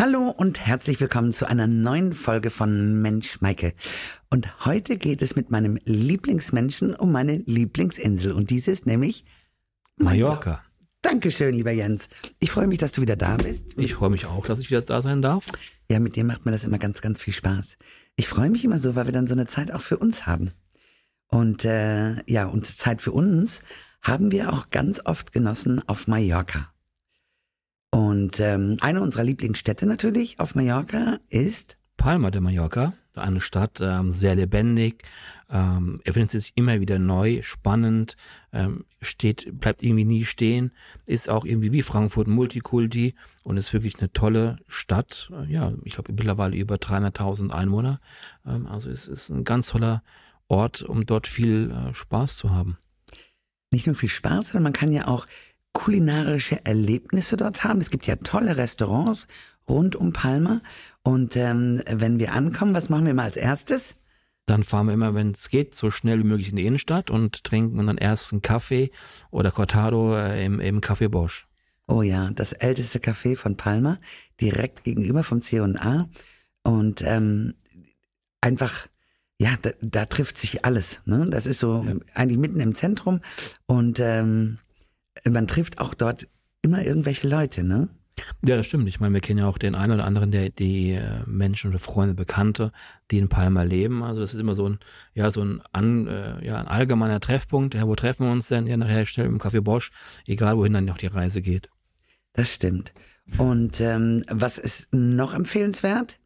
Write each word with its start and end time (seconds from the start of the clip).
Hallo 0.00 0.28
und 0.28 0.64
herzlich 0.64 1.00
willkommen 1.00 1.32
zu 1.32 1.44
einer 1.46 1.66
neuen 1.66 2.12
Folge 2.12 2.50
von 2.50 3.02
Mensch 3.02 3.40
Maike. 3.40 3.74
Und 4.30 4.64
heute 4.64 4.96
geht 4.96 5.22
es 5.22 5.34
mit 5.34 5.50
meinem 5.50 5.76
Lieblingsmenschen 5.86 6.94
um 6.94 7.10
meine 7.10 7.38
Lieblingsinsel. 7.38 8.30
Und 8.30 8.50
diese 8.50 8.70
ist 8.70 8.86
nämlich 8.86 9.24
Mallorca. 9.96 10.62
Dankeschön, 11.02 11.52
lieber 11.52 11.72
Jens. 11.72 12.08
Ich 12.38 12.52
freue 12.52 12.68
mich, 12.68 12.78
dass 12.78 12.92
du 12.92 13.00
wieder 13.02 13.16
da 13.16 13.38
bist. 13.38 13.76
Ich 13.76 13.94
freue 13.94 14.10
mich 14.10 14.26
auch, 14.26 14.46
dass 14.46 14.60
ich 14.60 14.70
wieder 14.70 14.82
da 14.82 15.02
sein 15.02 15.20
darf. 15.20 15.46
Ja, 15.90 15.98
mit 15.98 16.14
dir 16.14 16.22
macht 16.22 16.46
mir 16.46 16.52
das 16.52 16.62
immer 16.62 16.78
ganz, 16.78 17.00
ganz 17.00 17.20
viel 17.20 17.34
Spaß. 17.34 17.76
Ich 18.14 18.28
freue 18.28 18.50
mich 18.50 18.64
immer 18.64 18.78
so, 18.78 18.94
weil 18.94 19.06
wir 19.06 19.12
dann 19.12 19.26
so 19.26 19.34
eine 19.34 19.48
Zeit 19.48 19.72
auch 19.72 19.82
für 19.82 19.98
uns 19.98 20.26
haben. 20.26 20.52
Und 21.26 21.64
äh, 21.64 22.22
ja, 22.30 22.46
und 22.46 22.66
Zeit 22.66 23.02
für 23.02 23.10
uns 23.10 23.62
haben 24.00 24.30
wir 24.30 24.52
auch 24.52 24.70
ganz 24.70 25.00
oft 25.04 25.32
genossen 25.32 25.82
auf 25.88 26.06
Mallorca. 26.06 26.72
Und 27.90 28.38
ähm, 28.40 28.76
eine 28.80 29.00
unserer 29.00 29.24
Lieblingsstädte 29.24 29.86
natürlich 29.86 30.38
auf 30.40 30.54
Mallorca 30.54 31.18
ist 31.28 31.78
Palma 31.98 32.30
de 32.30 32.40
Mallorca, 32.40 32.94
eine 33.14 33.40
Stadt, 33.40 33.80
ähm, 33.82 34.12
sehr 34.12 34.36
lebendig, 34.36 35.02
ähm, 35.50 36.00
erfindet 36.04 36.30
sich 36.30 36.52
immer 36.54 36.80
wieder 36.80 36.98
neu, 36.98 37.42
spannend, 37.42 38.16
ähm, 38.52 38.84
steht, 39.02 39.58
bleibt 39.58 39.82
irgendwie 39.82 40.04
nie 40.04 40.24
stehen, 40.24 40.70
ist 41.06 41.28
auch 41.28 41.44
irgendwie 41.44 41.72
wie 41.72 41.82
Frankfurt 41.82 42.28
Multikulti 42.28 43.14
und 43.42 43.56
ist 43.56 43.72
wirklich 43.72 43.98
eine 43.98 44.12
tolle 44.12 44.56
Stadt. 44.68 45.30
Ja, 45.48 45.72
ich 45.84 45.94
glaube 45.94 46.12
mittlerweile 46.12 46.56
über 46.56 46.76
300.000 46.76 47.50
Einwohner. 47.50 48.00
Ähm, 48.46 48.66
also 48.66 48.88
es 48.88 49.08
ist 49.08 49.28
ein 49.30 49.44
ganz 49.44 49.68
toller 49.68 50.02
Ort, 50.46 50.82
um 50.82 51.04
dort 51.04 51.26
viel 51.26 51.70
äh, 51.70 51.94
Spaß 51.94 52.36
zu 52.36 52.50
haben. 52.50 52.78
Nicht 53.70 53.86
nur 53.86 53.96
viel 53.96 54.08
Spaß, 54.08 54.48
sondern 54.48 54.62
man 54.62 54.72
kann 54.72 54.92
ja 54.92 55.08
auch 55.08 55.26
kulinarische 55.72 56.64
Erlebnisse 56.64 57.36
dort 57.36 57.64
haben. 57.64 57.80
Es 57.80 57.90
gibt 57.90 58.06
ja 58.06 58.16
tolle 58.16 58.56
Restaurants 58.56 59.26
rund 59.68 59.96
um 59.96 60.12
Palma. 60.12 60.60
Und 61.02 61.36
ähm, 61.36 61.82
wenn 61.90 62.18
wir 62.18 62.32
ankommen, 62.32 62.74
was 62.74 62.88
machen 62.88 63.06
wir 63.06 63.14
mal 63.14 63.24
als 63.24 63.36
erstes? 63.36 63.94
Dann 64.46 64.64
fahren 64.64 64.86
wir 64.86 64.94
immer, 64.94 65.14
wenn 65.14 65.32
es 65.32 65.50
geht, 65.50 65.74
so 65.74 65.90
schnell 65.90 66.20
wie 66.20 66.26
möglich 66.26 66.48
in 66.48 66.56
die 66.56 66.64
Innenstadt 66.66 67.10
und 67.10 67.44
trinken 67.44 67.86
dann 67.86 67.98
erst 67.98 68.32
einen 68.32 68.40
Kaffee 68.40 68.90
oder 69.30 69.50
Cortado 69.50 70.16
äh, 70.16 70.44
im, 70.44 70.58
im 70.58 70.80
Café 70.80 71.08
Bosch. 71.08 71.46
Oh 71.86 72.02
ja, 72.02 72.30
das 72.30 72.52
älteste 72.52 72.98
Café 72.98 73.36
von 73.36 73.56
Palma, 73.56 73.98
direkt 74.40 74.84
gegenüber 74.84 75.22
vom 75.22 75.40
C&A. 75.40 76.08
Und 76.62 77.02
ähm, 77.02 77.54
einfach, 78.40 78.86
ja, 79.38 79.54
da, 79.60 79.70
da 79.80 80.06
trifft 80.06 80.38
sich 80.38 80.64
alles. 80.64 81.00
Ne? 81.04 81.26
Das 81.30 81.46
ist 81.46 81.60
so 81.60 81.84
ja. 81.86 81.94
eigentlich 82.14 82.38
mitten 82.38 82.60
im 82.60 82.74
Zentrum. 82.74 83.20
Und 83.66 84.00
ähm, 84.00 84.58
man 85.28 85.46
trifft 85.46 85.78
auch 85.78 85.94
dort 85.94 86.28
immer 86.62 86.84
irgendwelche 86.84 87.28
Leute, 87.28 87.62
ne? 87.64 87.88
Ja, 88.44 88.56
das 88.56 88.66
stimmt. 88.66 88.88
Ich 88.88 89.00
meine, 89.00 89.14
wir 89.14 89.20
kennen 89.20 89.38
ja 89.38 89.46
auch 89.46 89.58
den 89.58 89.74
einen 89.74 89.92
oder 89.92 90.04
anderen, 90.04 90.30
der 90.30 90.50
die 90.50 90.92
äh, 90.92 91.22
Menschen 91.26 91.70
oder 91.70 91.78
Freunde, 91.78 92.14
Bekannte, 92.14 92.72
die 93.10 93.18
in 93.18 93.28
Palma 93.28 93.62
leben. 93.62 94.02
Also 94.02 94.20
das 94.20 94.34
ist 94.34 94.40
immer 94.40 94.54
so 94.54 94.68
ein, 94.68 94.78
ja, 95.14 95.30
so 95.30 95.44
ein, 95.44 95.62
an, 95.72 96.06
äh, 96.06 96.44
ja, 96.44 96.58
ein 96.58 96.66
allgemeiner 96.66 97.20
Treffpunkt. 97.20 97.74
Ja, 97.74 97.86
wo 97.86 97.94
treffen 97.94 98.26
wir 98.26 98.32
uns 98.32 98.48
denn? 98.48 98.66
Ja, 98.66 98.76
nachher 98.76 99.06
schnell 99.06 99.26
im 99.26 99.38
Café 99.38 99.60
Bosch, 99.60 99.92
egal 100.26 100.56
wohin 100.56 100.72
dann 100.72 100.84
noch 100.84 100.98
die 100.98 101.06
Reise 101.06 101.42
geht. 101.42 101.70
Das 102.32 102.52
stimmt. 102.52 102.92
Und 103.36 103.80
ähm, 103.80 104.24
was 104.30 104.58
ist 104.58 104.92
noch 104.92 105.34
empfehlenswert? 105.34 106.18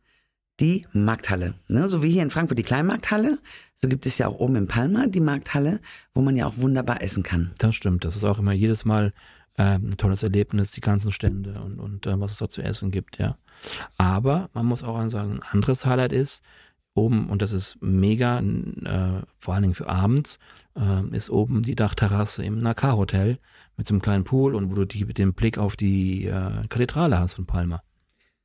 Die 0.61 0.87
Markthalle. 0.93 1.55
Ne? 1.69 1.89
So 1.89 2.03
wie 2.03 2.11
hier 2.11 2.23
in 2.23 2.31
Frankfurt 2.31 2.59
die 2.59 2.63
Kleinmarkthalle, 2.63 3.39
so 3.75 3.89
gibt 3.89 4.07
es 4.07 4.19
ja 4.19 4.29
auch 4.29 4.39
oben 4.39 4.57
in 4.57 4.69
Palma 4.69 5.07
die 5.07 5.21
Markthalle, 5.21 5.81
wo 6.15 6.21
man 6.21 6.37
ja 6.37 6.47
auch 6.47 6.59
wunderbar 6.59 7.03
essen 7.03 7.23
kann. 7.23 7.53
Das 7.59 7.75
stimmt. 7.75 8.05
Das 8.05 8.17
ist 8.17 8.25
auch 8.25 8.39
immer 8.39 8.53
jedes 8.53 8.85
Mal 8.85 9.13
ähm, 9.59 9.91
ein 9.91 9.97
tolles 9.97 10.23
Erlebnis, 10.23 10.71
die 10.71 10.81
ganzen 10.81 11.13
Stände 11.13 11.61
und, 11.61 11.79
und 11.79 12.07
äh, 12.07 12.19
was 12.21 12.33
es 12.33 12.39
dort 12.39 12.53
zu 12.53 12.63
essen 12.63 12.91
gibt, 12.91 13.19
ja. 13.19 13.37
Aber 13.99 14.49
man 14.55 14.67
muss 14.67 14.83
auch 14.83 15.09
sagen, 15.09 15.35
ein 15.35 15.43
anderes 15.43 15.85
Highlight 15.85 16.13
ist, 16.13 16.43
oben, 16.95 17.29
und 17.29 17.43
das 17.43 17.53
ist 17.53 17.79
mega, 17.81 18.39
äh, 18.41 19.23
vor 19.39 19.55
allen 19.55 19.63
Dingen 19.63 19.75
für 19.75 19.89
abends, 19.89 20.39
äh, 20.75 21.17
ist 21.17 21.31
oben 21.31 21.63
die 21.63 21.75
Dachterrasse 21.75 22.45
im 22.45 22.61
Nakar 22.61 22.97
Hotel 22.97 23.39
mit 23.77 23.87
so 23.87 23.95
einem 23.95 24.03
kleinen 24.03 24.25
Pool 24.25 24.55
und 24.55 24.71
wo 24.71 24.75
du 24.75 24.85
die, 24.85 25.05
dem 25.05 25.35
Blick 25.35 25.59
auf 25.59 25.77
die 25.77 26.27
äh, 26.27 26.67
Kathedrale 26.69 27.19
hast 27.19 27.35
von 27.35 27.47
Palma. 27.47 27.83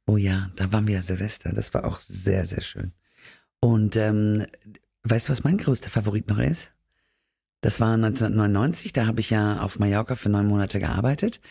Oh 0.07 0.17
ja, 0.17 0.49
da 0.55 0.71
waren 0.71 0.87
wir 0.87 0.95
ja 0.95 1.01
Silvester. 1.01 1.51
Das 1.51 1.73
war 1.73 1.85
auch 1.85 1.99
sehr, 1.99 2.45
sehr 2.45 2.61
schön. 2.61 2.93
Und 3.59 3.95
ähm, 3.97 4.45
weißt 5.03 5.27
du, 5.27 5.31
was 5.33 5.43
mein 5.43 5.57
größter 5.57 5.89
Favorit 5.89 6.29
noch 6.29 6.39
ist? 6.39 6.71
Das 7.61 7.79
war 7.79 7.93
1999, 7.95 8.93
da 8.93 9.05
habe 9.05 9.19
ich 9.19 9.31
ja 9.31 9.59
auf 9.59 9.79
Mallorca 9.79 10.15
für 10.15 10.29
neun 10.29 10.47
Monate 10.47 10.79
gearbeitet. 10.79 11.41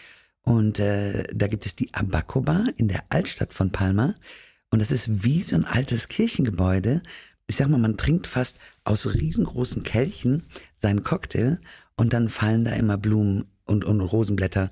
Und 0.43 0.79
äh, 0.79 1.25
da 1.35 1.49
gibt 1.49 1.67
es 1.67 1.77
die 1.77 1.93
Abaco 1.93 2.41
Bar 2.41 2.69
in 2.77 2.89
der 2.89 3.05
Altstadt 3.11 3.53
von 3.53 3.73
Palma. 3.73 4.15
Und 4.71 4.81
das 4.81 4.91
ist 4.91 5.25
wie 5.25 5.43
so 5.43 5.57
ein 5.57 5.65
altes 5.65 6.09
Kirchengebäude. 6.09 7.03
Ich 7.49 7.57
sag 7.57 7.69
mal, 7.69 7.79
man 7.79 7.97
trinkt 7.97 8.27
fast 8.27 8.57
aus 8.85 9.07
riesengroßen 9.07 9.83
Kelchen 9.83 10.45
seinen 10.75 11.05
Cocktail 11.05 11.61
und 11.97 12.13
dann 12.13 12.29
fallen 12.29 12.65
da 12.65 12.73
immer 12.73 12.97
Blumen 12.97 13.47
und, 13.65 13.85
und 13.85 14.01
Rosenblätter 14.01 14.71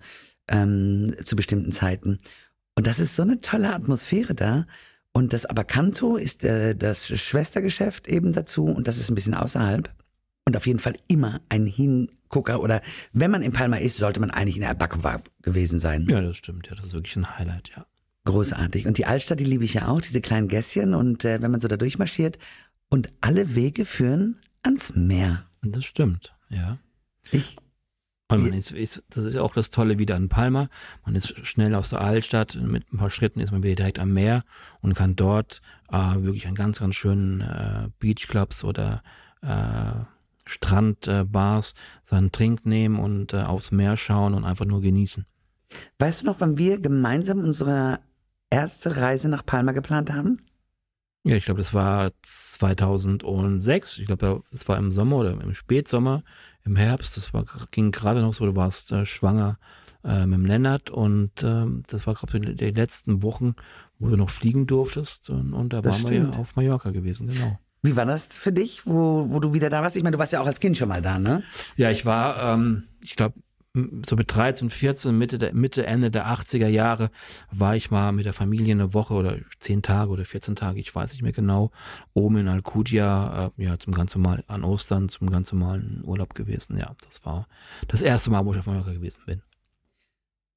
ähm, 0.48 1.14
zu 1.24 1.36
bestimmten 1.36 1.72
Zeiten. 1.72 2.18
Und 2.76 2.86
das 2.86 2.98
ist 2.98 3.16
so 3.16 3.22
eine 3.22 3.40
tolle 3.40 3.72
Atmosphäre 3.72 4.34
da. 4.34 4.66
Und 5.12 5.32
das 5.32 5.46
Abacanto 5.46 6.16
ist 6.16 6.42
äh, 6.44 6.74
das 6.74 7.06
Schwestergeschäft 7.06 8.08
eben 8.08 8.32
dazu 8.32 8.64
und 8.64 8.88
das 8.88 8.98
ist 8.98 9.10
ein 9.10 9.14
bisschen 9.14 9.34
außerhalb 9.34 9.88
und 10.44 10.56
auf 10.56 10.66
jeden 10.66 10.80
Fall 10.80 10.96
immer 11.08 11.40
ein 11.48 11.66
Hingucker 11.66 12.60
oder 12.60 12.82
wenn 13.12 13.30
man 13.30 13.42
in 13.42 13.52
Palma 13.52 13.76
ist, 13.76 13.96
sollte 13.96 14.20
man 14.20 14.30
eigentlich 14.30 14.56
in 14.56 14.62
der 14.62 14.70
Abakova 14.70 15.22
gewesen 15.42 15.78
sein. 15.78 16.06
Ja, 16.08 16.20
das 16.20 16.36
stimmt. 16.36 16.66
Ja, 16.68 16.74
das 16.74 16.86
ist 16.86 16.94
wirklich 16.94 17.16
ein 17.16 17.38
Highlight, 17.38 17.70
ja. 17.76 17.86
Großartig. 18.24 18.86
Und 18.86 18.98
die 18.98 19.06
Altstadt, 19.06 19.38
die 19.38 19.44
liebe 19.44 19.64
ich 19.64 19.74
ja 19.74 19.88
auch, 19.88 20.00
diese 20.00 20.20
kleinen 20.20 20.48
Gässchen 20.48 20.94
und 20.94 21.24
äh, 21.24 21.40
wenn 21.42 21.50
man 21.50 21.60
so 21.60 21.68
da 21.68 21.76
durchmarschiert 21.76 22.38
und 22.88 23.12
alle 23.20 23.54
Wege 23.54 23.84
führen 23.84 24.40
ans 24.62 24.94
Meer. 24.94 25.44
Das 25.62 25.84
stimmt, 25.84 26.34
ja. 26.48 26.78
Ich 27.30 27.56
und 28.30 28.54
ist, 28.54 28.70
ist, 28.72 29.02
das 29.10 29.24
ist 29.24 29.34
ja 29.34 29.42
auch 29.42 29.54
das 29.54 29.70
Tolle 29.70 29.98
wieder 29.98 30.16
in 30.16 30.28
Palma. 30.28 30.68
Man 31.04 31.14
ist 31.14 31.46
schnell 31.46 31.74
aus 31.74 31.90
der 31.90 32.00
Altstadt, 32.00 32.56
mit 32.56 32.92
ein 32.92 32.98
paar 32.98 33.10
Schritten 33.10 33.40
ist 33.40 33.52
man 33.52 33.62
wieder 33.62 33.74
direkt 33.74 33.98
am 33.98 34.12
Meer 34.12 34.44
und 34.80 34.94
kann 34.94 35.14
dort 35.14 35.60
äh, 35.90 35.96
wirklich 35.96 36.46
an 36.46 36.54
ganz, 36.54 36.80
ganz 36.80 36.94
schönen 36.94 37.42
äh, 37.42 37.88
Beachclubs 37.98 38.64
oder 38.64 39.02
äh, 39.42 40.04
Strandbars 40.46 41.74
seinen 42.02 42.32
Trink 42.32 42.64
nehmen 42.64 42.98
und 42.98 43.34
äh, 43.34 43.42
aufs 43.42 43.70
Meer 43.70 43.96
schauen 43.96 44.34
und 44.34 44.44
einfach 44.44 44.64
nur 44.64 44.80
genießen. 44.80 45.26
Weißt 45.98 46.22
du 46.22 46.26
noch, 46.26 46.40
wann 46.40 46.56
wir 46.56 46.78
gemeinsam 46.78 47.38
unsere 47.40 48.00
erste 48.50 48.96
Reise 48.96 49.28
nach 49.28 49.44
Palma 49.44 49.72
geplant 49.72 50.12
haben? 50.12 50.38
Ja, 51.26 51.36
ich 51.36 51.46
glaube, 51.46 51.58
das 51.58 51.72
war 51.72 52.12
2006. 52.20 53.98
Ich 53.98 54.06
glaube, 54.06 54.42
das 54.50 54.68
war 54.68 54.76
im 54.76 54.92
Sommer 54.92 55.16
oder 55.16 55.30
im 55.30 55.54
Spätsommer, 55.54 56.22
im 56.64 56.76
Herbst. 56.76 57.16
Das 57.16 57.32
war, 57.32 57.44
ging 57.70 57.90
gerade 57.90 58.20
noch 58.20 58.34
so, 58.34 58.46
du 58.46 58.56
warst 58.56 58.92
äh, 58.92 59.04
schwanger 59.04 59.58
äh, 60.04 60.26
mit 60.26 60.38
dem 60.38 60.46
Lennart 60.46 60.90
und 60.90 61.42
äh, 61.42 61.66
das 61.86 62.06
war, 62.06 62.14
glaube 62.14 62.38
ich, 62.38 62.56
die 62.56 62.70
letzten 62.70 63.22
Wochen, 63.22 63.54
wo 63.98 64.08
du 64.08 64.16
noch 64.16 64.30
fliegen 64.30 64.66
durftest. 64.66 65.30
Und, 65.30 65.52
und 65.54 65.72
da 65.72 65.80
das 65.80 65.94
waren 65.94 66.08
stimmt. 66.08 66.28
wir 66.28 66.34
ja 66.34 66.40
auf 66.40 66.56
Mallorca 66.56 66.90
gewesen, 66.90 67.28
genau. 67.28 67.58
Wie 67.82 67.96
war 67.96 68.06
das 68.06 68.26
für 68.26 68.50
dich, 68.50 68.86
wo, 68.86 69.26
wo 69.28 69.40
du 69.40 69.52
wieder 69.52 69.68
da 69.68 69.82
warst? 69.82 69.94
Ich 69.96 70.02
meine, 70.02 70.14
du 70.14 70.18
warst 70.18 70.32
ja 70.32 70.40
auch 70.40 70.46
als 70.46 70.58
Kind 70.58 70.78
schon 70.78 70.88
mal 70.88 71.02
da, 71.02 71.18
ne? 71.18 71.42
Ja, 71.76 71.90
ich 71.90 72.06
war, 72.06 72.54
ähm, 72.54 72.84
ich 73.02 73.14
glaube, 73.14 73.34
so 73.74 74.14
mit 74.14 74.32
13, 74.32 74.70
14, 74.70 75.16
Mitte, 75.16 75.36
der, 75.36 75.52
Mitte, 75.52 75.84
Ende 75.84 76.12
der 76.12 76.28
80er 76.28 76.68
Jahre 76.68 77.10
war 77.50 77.74
ich 77.74 77.90
mal 77.90 78.12
mit 78.12 78.24
der 78.24 78.32
Familie 78.32 78.72
eine 78.72 78.94
Woche 78.94 79.14
oder 79.14 79.36
zehn 79.58 79.82
Tage 79.82 80.10
oder 80.10 80.24
14 80.24 80.54
Tage, 80.54 80.78
ich 80.78 80.94
weiß 80.94 81.12
nicht 81.12 81.22
mehr 81.22 81.32
genau, 81.32 81.72
oben 82.12 82.36
in 82.36 82.48
Alcudia, 82.48 83.50
äh, 83.58 83.64
ja, 83.64 83.78
zum 83.78 83.92
ganz 83.92 84.14
normalen, 84.14 84.44
an 84.46 84.62
Ostern, 84.62 85.08
zum 85.08 85.28
ganz 85.28 85.50
normalen 85.52 86.02
Urlaub 86.04 86.34
gewesen. 86.34 86.78
Ja, 86.78 86.94
das 87.08 87.24
war 87.24 87.48
das 87.88 88.00
erste 88.00 88.30
Mal, 88.30 88.44
wo 88.46 88.52
ich 88.52 88.60
auf 88.60 88.66
Mallorca 88.66 88.92
gewesen 88.92 89.22
bin. 89.26 89.42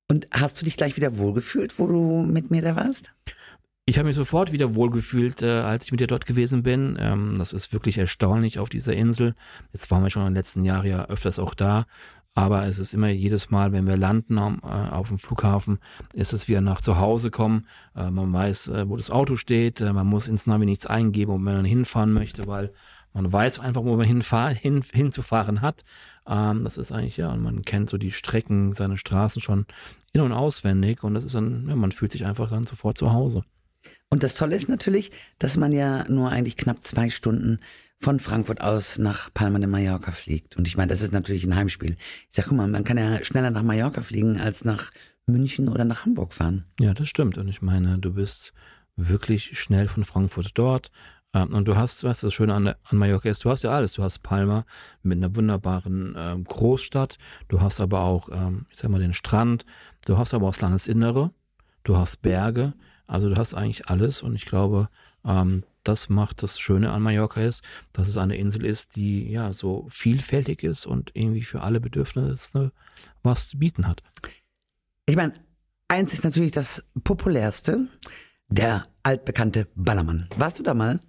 Und 0.09 0.27
hast 0.31 0.61
du 0.61 0.65
dich 0.65 0.77
gleich 0.77 0.95
wieder 0.95 1.17
wohlgefühlt, 1.17 1.79
wo 1.79 1.87
du 1.87 2.21
mit 2.21 2.51
mir 2.51 2.61
da 2.61 2.75
warst? 2.75 3.13
Ich 3.89 3.97
habe 3.97 4.07
mich 4.09 4.17
sofort 4.17 4.51
wieder 4.51 4.75
wohlgefühlt, 4.75 5.41
äh, 5.41 5.61
als 5.61 5.85
ich 5.85 5.91
mit 5.91 6.01
dir 6.01 6.07
dort 6.07 6.25
gewesen 6.25 6.61
bin. 6.61 6.97
Ähm, 6.99 7.35
das 7.37 7.53
ist 7.53 7.71
wirklich 7.71 7.97
erstaunlich 7.97 8.59
auf 8.59 8.67
dieser 8.67 8.91
Insel. 8.91 9.33
Jetzt 9.71 9.89
waren 9.89 10.03
wir 10.03 10.09
schon 10.09 10.23
in 10.23 10.29
den 10.29 10.35
letzten 10.35 10.65
Jahren 10.65 10.85
ja 10.85 11.05
öfters 11.05 11.39
auch 11.39 11.53
da. 11.53 11.85
Aber 12.37 12.67
es 12.67 12.77
ist 12.77 12.93
immer 12.93 13.09
jedes 13.09 13.49
Mal, 13.49 13.71
wenn 13.71 13.87
wir 13.87 13.97
landen 13.97 14.37
äh, 14.37 14.41
auf 14.91 15.07
dem 15.07 15.17
Flughafen, 15.17 15.79
ist 16.13 16.33
es 16.33 16.47
wie 16.47 16.61
nach 16.61 16.81
zu 16.81 16.99
Hause 16.99 17.31
kommen. 17.31 17.65
Äh, 17.95 18.11
man 18.11 18.31
weiß, 18.31 18.67
äh, 18.67 18.87
wo 18.87 18.95
das 18.95 19.09
Auto 19.09 19.37
steht. 19.37 19.79
Man 19.79 20.05
muss 20.05 20.27
ins 20.27 20.45
Navi 20.45 20.67
nichts 20.67 20.85
eingeben, 20.85 21.31
wo 21.31 21.39
man 21.39 21.65
hinfahren 21.65 22.13
möchte, 22.13 22.45
weil 22.45 22.71
man 23.11 23.33
weiß 23.33 23.59
einfach, 23.59 23.83
wo 23.83 23.97
man 23.97 24.05
hinfahr, 24.05 24.51
hin, 24.51 24.83
hinzufahren 24.93 25.61
hat. 25.61 25.83
Ähm, 26.27 26.63
das 26.63 26.77
ist 26.77 26.91
eigentlich, 26.91 27.17
ja, 27.17 27.31
und 27.31 27.41
man 27.41 27.63
kennt 27.63 27.89
so 27.89 27.97
die 27.97 28.11
Strecken, 28.11 28.73
seine 28.73 28.97
Straßen 28.97 29.41
schon 29.41 29.65
in- 30.13 30.21
und 30.21 30.31
auswendig. 30.31 31.03
Und 31.03 31.15
das 31.15 31.23
ist 31.23 31.33
dann, 31.33 31.67
ja, 31.67 31.75
man 31.75 31.91
fühlt 31.91 32.11
sich 32.11 32.23
einfach 32.23 32.51
dann 32.51 32.67
sofort 32.67 32.99
zu 32.99 33.13
Hause. 33.13 33.45
Und 34.09 34.23
das 34.23 34.35
Tolle 34.35 34.55
ist 34.55 34.69
natürlich, 34.69 35.11
dass 35.39 35.57
man 35.57 35.71
ja 35.71 36.05
nur 36.09 36.31
eigentlich 36.31 36.57
knapp 36.57 36.85
zwei 36.85 37.09
Stunden 37.09 37.59
von 37.97 38.19
Frankfurt 38.19 38.61
aus 38.61 38.97
nach 38.97 39.33
Palma 39.33 39.59
de 39.59 39.67
Mallorca 39.67 40.11
fliegt. 40.11 40.55
Und 40.55 40.67
ich 40.67 40.77
meine, 40.77 40.89
das 40.89 41.01
ist 41.01 41.13
natürlich 41.13 41.45
ein 41.45 41.55
Heimspiel. 41.55 41.97
Ich 42.29 42.35
sag, 42.35 42.45
guck 42.45 42.57
mal, 42.57 42.67
man 42.67 42.83
kann 42.83 42.97
ja 42.97 43.23
schneller 43.23 43.51
nach 43.51 43.63
Mallorca 43.63 44.01
fliegen 44.01 44.39
als 44.39 44.63
nach 44.63 44.91
München 45.25 45.67
oder 45.67 45.83
nach 45.83 46.05
Hamburg 46.05 46.33
fahren. 46.33 46.65
Ja, 46.79 46.93
das 46.93 47.09
stimmt. 47.09 47.37
Und 47.37 47.47
ich 47.47 47.61
meine, 47.61 47.97
du 47.97 48.13
bist 48.13 48.53
wirklich 48.95 49.59
schnell 49.59 49.87
von 49.87 50.05
Frankfurt 50.05 50.51
dort. 50.53 50.91
Ähm, 51.33 51.53
und 51.53 51.67
du 51.67 51.75
hast, 51.75 52.03
was 52.03 52.21
das 52.21 52.33
Schöne 52.33 52.53
an, 52.53 52.67
an 52.67 52.97
Mallorca 52.97 53.29
ist, 53.29 53.43
du 53.43 53.49
hast 53.49 53.63
ja 53.63 53.71
alles. 53.71 53.93
Du 53.93 54.03
hast 54.03 54.19
Palma 54.19 54.65
mit 55.03 55.17
einer 55.17 55.35
wunderbaren 55.35 56.15
ähm, 56.17 56.43
Großstadt. 56.43 57.17
Du 57.47 57.61
hast 57.61 57.81
aber 57.81 58.01
auch, 58.01 58.29
ähm, 58.31 58.65
ich 58.71 58.77
sag 58.77 58.89
mal, 58.89 58.99
den 58.99 59.13
Strand. 59.13 59.65
Du 60.05 60.17
hast 60.17 60.33
aber 60.33 60.47
auch 60.47 60.53
das 60.53 60.61
Landesinnere. 60.61 61.31
Du 61.83 61.97
hast 61.97 62.21
Berge. 62.21 62.73
Also 63.07 63.29
du 63.29 63.37
hast 63.37 63.53
eigentlich 63.53 63.87
alles. 63.87 64.21
Und 64.21 64.35
ich 64.35 64.45
glaube, 64.45 64.89
ähm, 65.25 65.63
das 65.83 66.09
macht 66.09 66.43
das 66.43 66.59
Schöne 66.59 66.91
an 66.91 67.01
Mallorca 67.01 67.41
ist, 67.41 67.63
dass 67.93 68.07
es 68.07 68.17
eine 68.17 68.35
Insel 68.35 68.65
ist, 68.65 68.95
die 68.95 69.29
ja 69.31 69.53
so 69.53 69.87
vielfältig 69.89 70.63
ist 70.63 70.85
und 70.85 71.11
irgendwie 71.13 71.43
für 71.43 71.61
alle 71.61 71.79
Bedürfnisse 71.79 72.71
was 73.23 73.49
zu 73.49 73.57
bieten 73.57 73.87
hat. 73.87 74.03
Ich 75.05 75.15
meine, 75.15 75.33
eins 75.87 76.13
ist 76.13 76.23
natürlich 76.23 76.51
das 76.51 76.83
populärste, 77.03 77.87
der 78.49 78.87
altbekannte 79.03 79.67
Ballermann. 79.75 80.27
Warst 80.37 80.59
du 80.59 80.63
da 80.63 80.73
mal? 80.73 80.99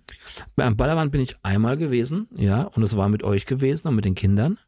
Beim 0.54 0.76
Ballermann 0.76 1.10
bin 1.10 1.20
ich 1.20 1.36
einmal 1.42 1.76
gewesen, 1.76 2.28
ja, 2.36 2.62
und 2.62 2.82
es 2.82 2.96
war 2.96 3.08
mit 3.08 3.22
euch 3.22 3.46
gewesen 3.46 3.88
und 3.88 3.96
mit 3.96 4.04
den 4.04 4.14
Kindern 4.14 4.58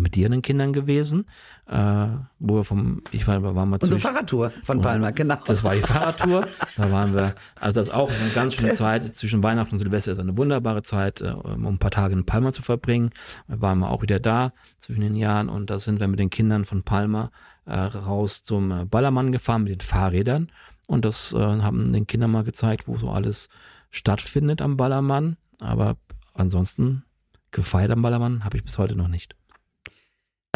mit 0.00 0.14
dir 0.14 0.28
den 0.28 0.42
Kindern 0.42 0.72
gewesen, 0.72 1.26
äh, 1.68 2.06
wo 2.38 2.56
wir 2.56 2.64
vom, 2.64 3.02
ich 3.10 3.26
war, 3.26 3.42
waren 3.42 3.70
wir 3.70 3.82
Unsere 3.82 4.00
Fahrradtour 4.00 4.52
von 4.62 4.80
Palma, 4.80 5.10
genau. 5.10 5.36
Das 5.46 5.64
war 5.64 5.74
die 5.74 5.82
Fahrradtour. 5.82 6.46
da 6.76 6.92
waren 6.92 7.14
wir, 7.14 7.34
also 7.60 7.80
das 7.80 7.88
ist 7.88 7.94
auch 7.94 8.10
eine 8.10 8.30
ganz 8.30 8.54
schöne 8.54 8.74
Zeit 8.74 9.16
zwischen 9.16 9.42
Weihnachten 9.42 9.74
und 9.74 9.78
Silvester 9.78 10.12
ist 10.12 10.18
eine 10.18 10.36
wunderbare 10.36 10.82
Zeit, 10.82 11.20
äh, 11.20 11.30
um 11.30 11.66
ein 11.66 11.78
paar 11.78 11.90
Tage 11.90 12.14
in 12.14 12.24
Palma 12.24 12.52
zu 12.52 12.62
verbringen. 12.62 13.10
Da 13.48 13.60
waren 13.60 13.78
wir 13.78 13.90
auch 13.90 14.02
wieder 14.02 14.20
da 14.20 14.52
zwischen 14.78 15.00
den 15.00 15.16
Jahren 15.16 15.48
und 15.48 15.70
da 15.70 15.78
sind 15.78 16.00
wir 16.00 16.08
mit 16.08 16.18
den 16.18 16.30
Kindern 16.30 16.64
von 16.64 16.82
Palma 16.82 17.30
äh, 17.66 17.74
raus 17.78 18.44
zum 18.44 18.70
äh, 18.70 18.84
Ballermann 18.84 19.32
gefahren 19.32 19.64
mit 19.64 19.72
den 19.72 19.80
Fahrrädern 19.80 20.50
und 20.86 21.04
das 21.04 21.32
äh, 21.32 21.38
haben 21.38 21.92
den 21.92 22.06
Kindern 22.06 22.30
mal 22.30 22.44
gezeigt, 22.44 22.86
wo 22.88 22.96
so 22.96 23.10
alles 23.10 23.48
stattfindet 23.90 24.62
am 24.62 24.76
Ballermann. 24.76 25.36
Aber 25.60 25.96
ansonsten 26.34 27.04
gefeiert 27.50 27.90
am 27.90 28.02
Ballermann 28.02 28.44
habe 28.44 28.56
ich 28.56 28.64
bis 28.64 28.78
heute 28.78 28.94
noch 28.94 29.08
nicht. 29.08 29.34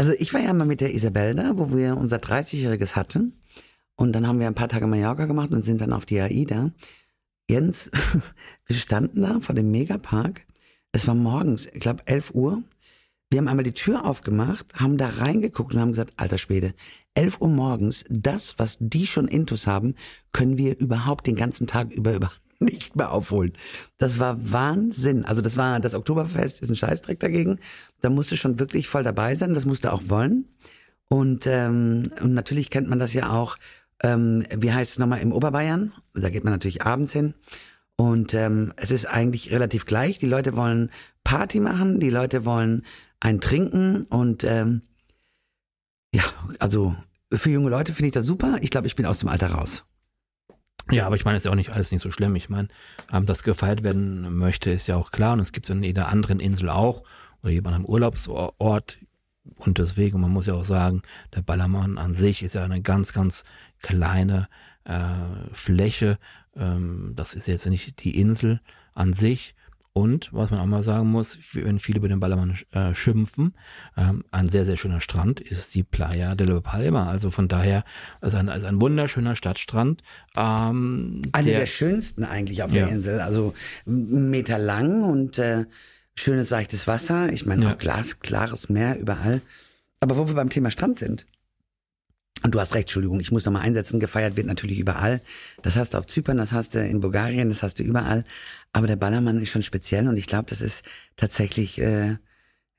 Also 0.01 0.15
ich 0.19 0.33
war 0.33 0.41
ja 0.41 0.55
mal 0.55 0.65
mit 0.65 0.81
der 0.81 0.95
Isabel 0.95 1.35
da, 1.35 1.59
wo 1.59 1.77
wir 1.77 1.95
unser 1.95 2.17
30-Jähriges 2.17 2.97
hatten. 2.97 3.35
Und 3.97 4.13
dann 4.15 4.27
haben 4.27 4.41
wir 4.41 4.47
ein 4.47 4.55
paar 4.55 4.71
Tage 4.71 4.87
Mallorca 4.87 5.27
gemacht 5.27 5.51
und 5.51 5.63
sind 5.63 5.83
dann 5.83 5.93
auf 5.93 6.07
die 6.07 6.19
AIDA. 6.19 6.71
Jens, 7.51 7.91
wir 8.67 8.77
standen 8.77 9.21
da 9.21 9.41
vor 9.41 9.55
dem 9.55 9.71
Megapark. 9.71 10.47
Es 10.91 11.07
war 11.07 11.15
morgens, 11.15 11.67
ich 11.67 11.81
glaube 11.81 12.07
11 12.07 12.31
Uhr. 12.35 12.63
Wir 13.29 13.41
haben 13.41 13.49
einmal 13.49 13.63
die 13.63 13.75
Tür 13.75 14.07
aufgemacht, 14.07 14.75
haben 14.75 14.97
da 14.97 15.07
reingeguckt 15.07 15.75
und 15.75 15.81
haben 15.81 15.91
gesagt, 15.91 16.15
alter 16.17 16.39
Schwede, 16.39 16.73
11 17.13 17.43
Uhr 17.43 17.49
morgens, 17.49 18.07
das, 18.09 18.59
was 18.59 18.79
die 18.81 19.07
schon 19.07 19.29
intus 19.29 19.67
haben, 19.67 19.97
können 20.33 20.57
wir 20.57 20.81
überhaupt 20.81 21.27
den 21.27 21.37
ganzen 21.37 21.67
Tag 21.67 21.93
über, 21.93 22.15
über 22.15 22.33
nicht 22.61 22.97
mehr 22.97 23.11
aufholen. 23.11 23.53
Das 23.99 24.19
war 24.19 24.53
Wahnsinn. 24.53 25.25
Also 25.25 25.43
das 25.43 25.57
war, 25.57 25.81
das 25.81 25.95
Oktoberfest 25.95 26.61
ist 26.61 26.71
ein 26.71 26.77
Scheißdreck 26.77 27.19
dagegen. 27.19 27.59
Da 28.01 28.11
musste 28.11 28.37
schon 28.37 28.59
wirklich 28.59 28.89
voll 28.89 29.03
dabei 29.03 29.35
sein. 29.35 29.55
Das 29.55 29.65
musste 29.65 29.93
auch 29.93 30.03
wollen. 30.07 30.47
Und, 31.09 31.47
ähm, 31.47 32.13
und 32.21 32.35
natürlich 32.35 32.71
kennt 32.71 32.89
man 32.89 32.99
das 32.99 33.13
ja 33.13 33.31
auch, 33.31 33.57
ähm, 34.03 34.45
wie 34.57 34.73
heißt 34.73 34.93
es 34.93 34.99
nochmal, 34.99 35.21
im 35.21 35.33
Oberbayern. 35.33 35.93
Da 36.15 36.31
geht 36.31 36.45
man 36.45 36.53
natürlich 36.53 36.83
abends 36.83 37.13
hin. 37.13 37.35
Und 37.97 38.33
ähm, 38.33 38.73
es 38.77 38.91
ist 38.91 39.07
eigentlich 39.07 39.51
relativ 39.51 39.85
gleich. 39.85 40.19
Die 40.19 40.27
Leute 40.27 40.57
wollen 40.57 40.91
Party 41.25 41.61
machen, 41.61 42.01
die 42.01 42.11
Leute 42.11 42.45
wollen 42.45 42.85
ein 43.21 43.41
Trinken 43.41 44.05
und 44.07 44.45
ähm, 44.45 44.83
ja, 46.15 46.25
also 46.59 46.97
für 47.31 47.51
junge 47.51 47.71
Leute 47.71 47.93
finde 47.93 48.09
ich 48.09 48.15
das 48.15 48.25
super. 48.25 48.57
Ich 48.63 48.71
glaube, 48.71 48.87
ich 48.87 48.97
bin 48.97 49.07
aus 49.07 49.19
dem 49.19 49.29
Alter 49.29 49.49
raus. 49.49 49.85
Ja, 50.91 51.07
aber 51.07 51.17
ich 51.17 51.25
meine, 51.25 51.37
es 51.37 51.43
ist 51.43 51.45
ja 51.45 51.53
auch 51.53 51.57
nicht 51.57 51.71
alles 51.71 51.93
nicht 51.93 52.03
so 52.03 52.11
schlimm. 52.11 52.35
Ich 52.37 52.49
meine, 52.49 52.69
ähm, 53.13 53.27
dass 53.27 53.43
gefeiert 53.43 53.83
werden 53.83 54.37
möchte, 54.37 54.71
ist 54.71 54.87
ja 54.87 54.97
auch 54.97 55.11
klar. 55.11 55.35
Und 55.35 55.41
es 55.41 55.53
gibt 55.53 55.67
es 55.67 55.71
in 55.71 55.83
jeder 55.83 56.09
anderen 56.09 56.41
Insel 56.41 56.69
auch 56.69 57.03
oder 57.43 57.53
jemand 57.53 57.77
am 57.77 57.85
Urlaubsort. 57.85 58.99
Und 59.57 59.79
deswegen, 59.79 60.21
man 60.21 60.31
muss 60.31 60.47
ja 60.47 60.55
auch 60.55 60.65
sagen, 60.65 61.03
der 61.35 61.43
Ballermann 61.43 61.99
an 61.99 62.13
sich 62.13 62.43
ist 62.43 62.55
ja 62.55 62.65
eine 62.65 62.83
ganz, 62.83 63.13
ganz 63.13 63.45
kleine 63.81 64.49
äh, 64.85 65.53
Fläche. 65.53 66.19
Ähm, 66.57 67.13
das 67.17 67.35
ist 67.35 67.47
jetzt 67.47 67.67
nicht 67.67 68.03
die 68.05 68.19
Insel 68.19 68.61
an 68.95 69.13
sich. 69.13 69.55
Und 69.93 70.33
was 70.33 70.51
man 70.51 70.61
auch 70.61 70.67
mal 70.67 70.85
sagen 70.85 71.11
muss, 71.11 71.37
wenn 71.53 71.81
viele 71.81 71.99
über 71.99 72.09
den 72.09 72.21
Ballermann 72.21 72.57
äh, 72.71 72.95
schimpfen, 72.95 73.55
ähm, 73.97 74.25
ein 74.31 74.47
sehr, 74.47 74.65
sehr 74.65 74.77
schöner 74.77 75.01
Strand 75.01 75.41
ist 75.41 75.75
die 75.75 75.83
Playa 75.83 76.37
de 76.37 76.47
la 76.47 76.61
Palma. 76.61 77.11
Also 77.11 77.33
von 77.33 77.49
daher, 77.49 77.85
also 78.21 78.37
ein, 78.37 78.49
also 78.49 78.67
ein 78.67 78.81
wunderschöner 78.81 79.35
Stadtstrand. 79.35 80.03
Ähm, 80.37 81.23
Eine 81.33 81.49
der, 81.49 81.61
der, 81.61 81.67
schönsten 81.67 82.23
eigentlich 82.23 82.63
auf 82.63 82.71
der 82.73 82.83
ja. 82.83 82.89
Insel. 82.89 83.21
Also 83.21 83.53
einen 83.85 84.31
Meter 84.31 84.59
lang 84.59 85.03
und 85.03 85.39
äh, 85.39 85.65
schönes, 86.15 86.49
seichtes 86.49 86.87
Wasser. 86.87 87.33
Ich 87.33 87.45
meine, 87.45 87.65
ja. 87.65 87.73
auch 87.73 87.79
Glas, 87.79 88.21
klares 88.21 88.69
Meer 88.69 88.97
überall. 88.97 89.41
Aber 89.99 90.17
wo 90.17 90.29
wir 90.29 90.35
beim 90.35 90.51
Thema 90.51 90.71
Strand 90.71 91.01
sind, 91.01 91.27
und 92.43 92.55
du 92.55 92.61
hast 92.61 92.75
recht, 92.75 92.85
Entschuldigung, 92.85 93.21
ich 93.21 93.33
muss 93.33 93.45
nochmal 93.45 93.63
einsetzen, 93.63 94.01
gefeiert 94.01 94.37
wird 94.37 94.47
natürlich 94.47 94.79
überall. 94.79 95.21
Das 95.63 95.77
hast 95.77 95.93
du 95.93 95.99
auf 95.99 96.07
Zypern, 96.07 96.39
das 96.39 96.53
hast 96.53 96.75
du 96.75 96.83
in 96.83 97.01
Bulgarien, 97.01 97.51
das 97.51 97.63
hast 97.63 97.79
du 97.79 97.83
überall. 97.83 98.25
Aber 98.73 98.87
der 98.87 98.97
Ballermann 98.97 99.41
ist 99.43 99.51
schon 99.51 99.63
speziell 99.63 100.09
und 100.09 100.17
ich 100.17 100.27
glaube, 100.27 100.47
das 100.49 100.63
ist 100.63 100.83
tatsächlich, 101.17 101.79
äh, 101.79 102.17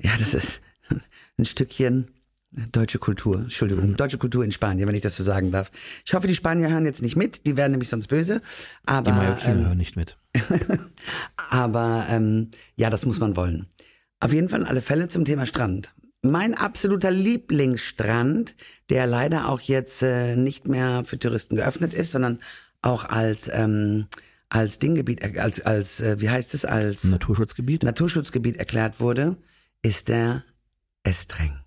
ja, 0.02 0.12
das 0.18 0.34
ist 0.34 0.62
ein 1.38 1.46
Stückchen 1.46 2.08
deutsche 2.52 3.00
Kultur. 3.00 3.38
Entschuldigung, 3.38 3.96
deutsche 3.96 4.18
Kultur 4.18 4.44
in 4.44 4.52
Spanien, 4.52 4.88
wenn 4.88 4.96
ich 4.96 5.02
das 5.02 5.16
so 5.16 5.24
sagen 5.24 5.52
darf. 5.52 5.72
Ich 6.06 6.14
hoffe, 6.14 6.28
die 6.28 6.36
Spanier 6.36 6.70
hören 6.70 6.86
jetzt 6.86 7.02
nicht 7.02 7.16
mit, 7.16 7.46
die 7.46 7.56
werden 7.56 7.72
nämlich 7.72 7.90
sonst 7.90 8.08
böse. 8.08 8.42
Aber, 8.86 9.10
die 9.10 9.16
Mallorquiner 9.16 9.60
ähm, 9.60 9.66
hören 9.68 9.78
nicht 9.78 9.96
mit. 9.96 10.18
aber 11.50 12.08
ähm, 12.10 12.50
ja, 12.76 12.90
das 12.90 13.06
muss 13.06 13.20
man 13.20 13.36
wollen. 13.36 13.68
Auf 14.20 14.34
jeden 14.34 14.50
Fall 14.50 14.66
alle 14.66 14.82
Fälle 14.82 15.08
zum 15.08 15.24
Thema 15.24 15.46
Strand. 15.46 15.94
Mein 16.24 16.54
absoluter 16.54 17.10
Lieblingsstrand, 17.10 18.56
der 18.90 19.08
leider 19.08 19.50
auch 19.50 19.60
jetzt 19.60 20.04
äh, 20.04 20.36
nicht 20.36 20.68
mehr 20.68 21.04
für 21.04 21.18
Touristen 21.18 21.56
geöffnet 21.56 21.94
ist, 21.94 22.12
sondern 22.12 22.40
auch 22.84 23.06
als 23.06 23.50
ähm, 23.52 24.08
als 24.50 24.78
Dinggebiet, 24.78 25.24
äh, 25.24 25.40
als 25.40 25.62
als 25.62 26.00
äh, 26.00 26.22
wie 26.22 26.30
heißt 26.30 26.54
es 26.54 26.64
als 26.64 27.04
Naturschutzgebiet 27.06 27.84
Naturschutzgebiet 27.84 28.58
erklärt 28.58 29.00
wurde, 29.00 29.38
ist 29.82 30.10
der 30.10 30.44
Estreng. 31.04 31.60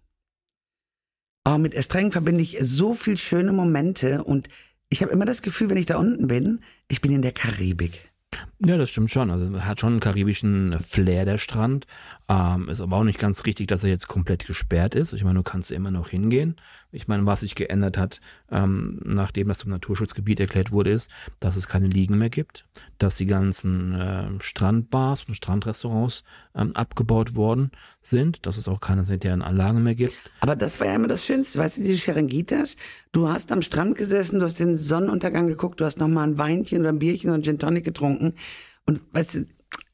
Oh, 1.45 1.59
mit 1.59 1.75
Estreng 1.75 2.13
verbinde 2.13 2.43
ich 2.43 2.59
so 2.61 2.95
viel 2.95 3.19
schöne 3.19 3.53
Momente 3.53 4.23
und 4.23 4.49
ich 4.89 5.03
habe 5.03 5.13
immer 5.13 5.25
das 5.25 5.43
Gefühl, 5.43 5.69
wenn 5.69 5.77
ich 5.77 5.87
da 5.87 5.97
unten 5.97 6.29
bin, 6.29 6.61
ich 6.89 7.01
bin 7.01 7.13
in 7.13 7.23
der 7.23 7.33
Karibik. 7.33 8.14
Ja, 8.59 8.77
das 8.77 8.91
stimmt 8.91 9.11
schon. 9.11 9.31
Also 9.31 9.61
hat 9.63 9.81
schon 9.81 9.95
einen 9.95 10.01
karibischen 10.01 10.79
Flair 10.79 11.25
der 11.25 11.39
Strand. 11.39 11.87
Ähm, 12.29 12.69
ist 12.69 12.81
aber 12.81 12.97
auch 12.97 13.05
nicht 13.05 13.19
ganz 13.19 13.45
richtig, 13.45 13.69
dass 13.69 13.85
er 13.85 13.91
jetzt 13.91 14.09
komplett 14.09 14.47
gesperrt 14.47 14.95
ist. 14.95 15.13
Ich 15.13 15.25
meine, 15.25 15.39
du 15.39 15.43
kannst 15.43 15.71
immer 15.71 15.91
noch 15.91 16.09
hingehen. 16.09 16.57
Ich 16.93 17.09
meine, 17.09 17.27
was 17.27 17.41
sich 17.41 17.55
geändert 17.55 17.99
hat, 17.99 18.21
ähm, 18.51 19.01
nachdem 19.05 19.49
das 19.49 19.59
zum 19.59 19.71
Naturschutzgebiet 19.71 20.41
erklärt 20.41 20.73
wurde, 20.73 20.91
ist, 20.91 21.11
dass 21.41 21.57
es 21.57 21.69
keine 21.69 21.89
Liegen 21.89 22.17
mehr 22.17 22.31
gibt, 22.31 22.65
dass 22.99 23.17
die 23.17 23.27
ganzen 23.27 23.95
äh, 23.95 24.29
Strandbars 24.41 25.25
und 25.25 25.35
Strandrestaurants 25.35 26.25
ähm, 26.55 26.75
abgebaut 26.75 27.35
worden 27.35 27.71
sind, 28.07 28.47
dass 28.47 28.57
es 28.57 28.69
auch 28.69 28.81
keine 28.81 29.05
sanitären 29.05 29.43
Anlagen 29.43 29.83
mehr 29.83 29.95
gibt. 29.95 30.15
Aber 30.41 30.57
das 30.57 30.81
war 30.81 30.87
ja 30.87 30.95
immer 30.95 31.09
das 31.09 31.25
Schönste, 31.25 31.59
weißt 31.59 31.79
du, 31.79 31.83
diese 31.83 32.03
Cherengitas, 32.03 32.77
du 33.13 33.29
hast 33.29 33.53
am 33.53 33.63
Strand 33.63 33.97
gesessen, 33.97 34.39
du 34.39 34.45
hast 34.45 34.61
den 34.61 34.77
Sonnenuntergang 34.77 35.47
geguckt, 35.47 35.81
du 35.81 35.85
hast 35.85 35.99
nochmal 35.99 36.29
ein 36.29 36.39
Weinchen 36.39 36.81
oder 36.81 36.91
ein 36.91 36.99
Bierchen 36.99 37.31
oder 37.31 37.39
ein 37.39 37.43
Gin 37.43 37.59
Tonic 37.59 37.85
getrunken 37.85 38.35
und 38.87 39.01
weißt 39.13 39.35
du, 39.35 39.47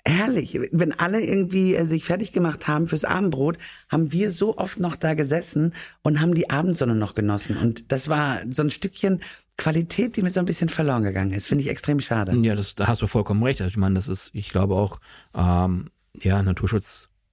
herrlich. 0.04 0.58
Wenn 0.72 0.98
alle 0.98 1.20
irgendwie 1.20 1.74
äh, 1.74 1.84
sich 1.84 2.04
fertig 2.04 2.32
gemacht 2.32 2.66
haben 2.68 2.86
fürs 2.86 3.04
Abendbrot, 3.04 3.58
haben 3.88 4.12
wir 4.12 4.30
so 4.30 4.56
oft 4.56 4.80
noch 4.80 4.96
da 4.96 5.14
gesessen 5.14 5.74
und 6.02 6.20
haben 6.20 6.34
die 6.34 6.50
Abendsonne 6.50 6.94
noch 6.94 7.14
genossen. 7.14 7.56
Und 7.56 7.92
das 7.92 8.08
war 8.08 8.40
so 8.50 8.62
ein 8.62 8.70
Stückchen 8.70 9.20
Qualität, 9.56 10.16
die 10.16 10.22
mir 10.22 10.30
so 10.30 10.40
ein 10.40 10.46
bisschen 10.46 10.70
verloren 10.70 11.02
gegangen 11.02 11.32
ist. 11.32 11.46
Finde 11.46 11.62
ich 11.62 11.70
extrem 11.70 12.00
schade. 12.00 12.34
Ja, 12.34 12.54
das, 12.54 12.74
da 12.74 12.88
hast 12.88 13.02
du 13.02 13.06
vollkommen 13.06 13.42
recht. 13.42 13.60
Also 13.60 13.70
ich 13.70 13.76
meine, 13.76 13.94
das 13.94 14.08
ist, 14.08 14.30
ich 14.32 14.48
glaube 14.48 14.74
auch, 14.74 15.00
ähm, 15.34 15.90
ja, 16.14 16.42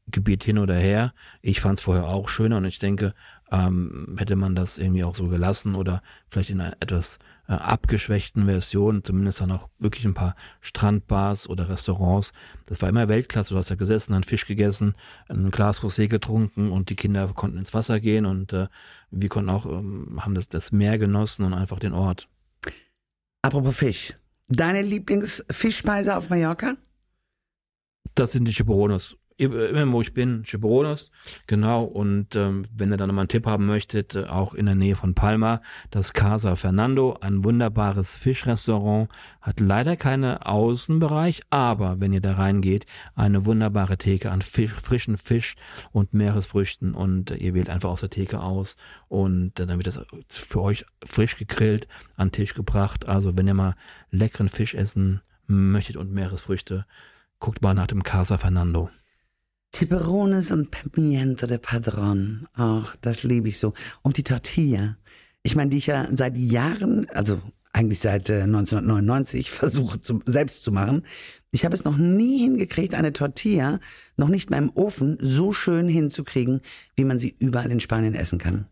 Naturschutzgebiet 0.07 0.43
hin 0.43 0.57
oder 0.57 0.75
her. 0.75 1.13
Ich 1.41 1.61
fand 1.61 1.77
es 1.77 1.83
vorher 1.83 2.07
auch 2.07 2.29
schöner 2.29 2.57
und 2.57 2.65
ich 2.65 2.79
denke, 2.79 3.13
ähm, 3.51 4.15
hätte 4.17 4.35
man 4.35 4.55
das 4.55 4.77
irgendwie 4.77 5.03
auch 5.03 5.15
so 5.15 5.27
gelassen 5.27 5.75
oder 5.75 6.01
vielleicht 6.29 6.49
in 6.49 6.59
einer 6.59 6.75
etwas 6.79 7.19
äh, 7.47 7.53
abgeschwächten 7.53 8.45
Version, 8.45 9.03
zumindest 9.03 9.39
dann 9.39 9.51
auch 9.51 9.69
wirklich 9.79 10.03
ein 10.05 10.13
paar 10.13 10.35
Strandbars 10.59 11.47
oder 11.49 11.69
Restaurants. 11.69 12.33
Das 12.65 12.81
war 12.81 12.89
immer 12.89 13.07
Weltklasse. 13.07 13.53
Du 13.53 13.57
hast 13.57 13.69
ja 13.69 13.77
gesessen, 13.77 14.13
einen 14.13 14.23
Fisch 14.23 14.45
gegessen, 14.45 14.95
ein 15.29 15.51
Glas 15.51 15.81
Rosé 15.81 16.07
getrunken 16.07 16.71
und 16.71 16.89
die 16.89 16.95
Kinder 16.95 17.27
konnten 17.33 17.57
ins 17.57 17.73
Wasser 17.73 17.99
gehen 18.01 18.25
und 18.25 18.51
äh, 18.51 18.67
wir 19.11 19.29
konnten 19.29 19.49
auch, 19.49 19.65
ähm, 19.65 20.19
haben 20.21 20.35
das, 20.35 20.49
das 20.49 20.71
Meer 20.71 20.97
genossen 20.97 21.45
und 21.45 21.53
einfach 21.53 21.79
den 21.79 21.93
Ort. 21.93 22.27
Apropos 23.41 23.77
Fisch. 23.77 24.13
Deine 24.49 24.81
Lieblingsfischspeise 24.81 26.15
auf 26.15 26.29
Mallorca? 26.29 26.75
Das 28.15 28.31
sind 28.31 28.45
die 28.45 28.53
Chipirones 28.53 29.15
immer 29.37 29.91
wo 29.91 30.01
ich 30.01 30.13
bin, 30.13 30.43
Chibronos, 30.43 31.11
genau. 31.45 31.83
Und 31.83 32.35
ähm, 32.35 32.65
wenn 32.75 32.91
ihr 32.91 32.97
dann 32.97 33.07
nochmal 33.07 33.23
einen 33.23 33.29
Tipp 33.29 33.45
haben 33.45 33.65
möchtet, 33.65 34.15
äh, 34.15 34.25
auch 34.25 34.53
in 34.53 34.65
der 34.65 34.75
Nähe 34.75 34.95
von 34.95 35.13
Palma, 35.13 35.61
das 35.91 36.13
Casa 36.13 36.55
Fernando, 36.55 37.17
ein 37.21 37.43
wunderbares 37.43 38.15
Fischrestaurant, 38.15 39.09
hat 39.41 39.59
leider 39.59 39.95
keinen 39.95 40.37
Außenbereich, 40.37 41.41
aber 41.49 41.99
wenn 41.99 42.13
ihr 42.13 42.21
da 42.21 42.33
reingeht, 42.33 42.85
eine 43.15 43.45
wunderbare 43.45 43.97
Theke 43.97 44.31
an 44.31 44.41
Fisch, 44.41 44.73
frischen 44.73 45.17
Fisch 45.17 45.55
und 45.91 46.13
Meeresfrüchten 46.13 46.95
und 46.95 47.31
äh, 47.31 47.35
ihr 47.35 47.53
wählt 47.53 47.69
einfach 47.69 47.89
aus 47.89 48.01
der 48.01 48.09
Theke 48.09 48.41
aus 48.41 48.75
und 49.07 49.59
äh, 49.59 49.67
dann 49.67 49.77
wird 49.77 49.87
das 49.87 49.99
für 50.29 50.61
euch 50.61 50.85
frisch 51.05 51.37
gegrillt 51.37 51.87
an 52.15 52.29
den 52.29 52.33
Tisch 52.33 52.55
gebracht. 52.55 53.07
Also 53.07 53.37
wenn 53.37 53.47
ihr 53.47 53.53
mal 53.53 53.75
leckeren 54.09 54.49
Fisch 54.49 54.73
essen 54.73 55.21
möchtet 55.45 55.95
und 55.95 56.11
Meeresfrüchte, 56.11 56.85
guckt 57.39 57.61
mal 57.61 57.73
nach 57.73 57.87
dem 57.87 58.03
Casa 58.03 58.37
Fernando. 58.37 58.89
Tiperones 59.71 60.51
und 60.51 60.71
Pimiento 60.71 61.47
de 61.47 61.57
Padron. 61.57 62.47
Ach, 62.53 62.95
das 63.01 63.23
liebe 63.23 63.49
ich 63.49 63.59
so. 63.59 63.73
Und 64.01 64.17
die 64.17 64.23
Tortilla. 64.23 64.97
Ich 65.43 65.55
meine, 65.55 65.69
die 65.69 65.77
ich 65.77 65.87
ja 65.87 66.07
seit 66.11 66.37
Jahren, 66.37 67.07
also 67.09 67.41
eigentlich 67.73 67.99
seit 67.99 68.29
äh, 68.29 68.41
1999 68.41 69.51
versuche 69.51 70.01
zu, 70.01 70.21
selbst 70.25 70.63
zu 70.63 70.71
machen. 70.71 71.03
Ich 71.51 71.63
habe 71.63 71.75
es 71.75 71.83
noch 71.83 71.97
nie 71.97 72.39
hingekriegt, 72.39 72.93
eine 72.93 73.13
Tortilla 73.13 73.79
noch 74.15 74.29
nicht 74.29 74.49
mal 74.49 74.57
im 74.57 74.71
Ofen 74.73 75.17
so 75.21 75.53
schön 75.53 75.87
hinzukriegen, 75.87 76.61
wie 76.95 77.05
man 77.05 77.19
sie 77.19 77.35
überall 77.39 77.71
in 77.71 77.79
Spanien 77.79 78.15
essen 78.15 78.39
kann. 78.39 78.67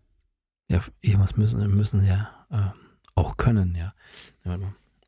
Ja, 0.68 0.82
irgendwas 1.02 1.38
müssen, 1.38 1.76
müssen 1.76 2.04
ja 2.04 2.30
äh, 2.50 2.80
auch 3.14 3.38
können, 3.38 3.76
ja. 3.76 3.94
ja 4.44 4.58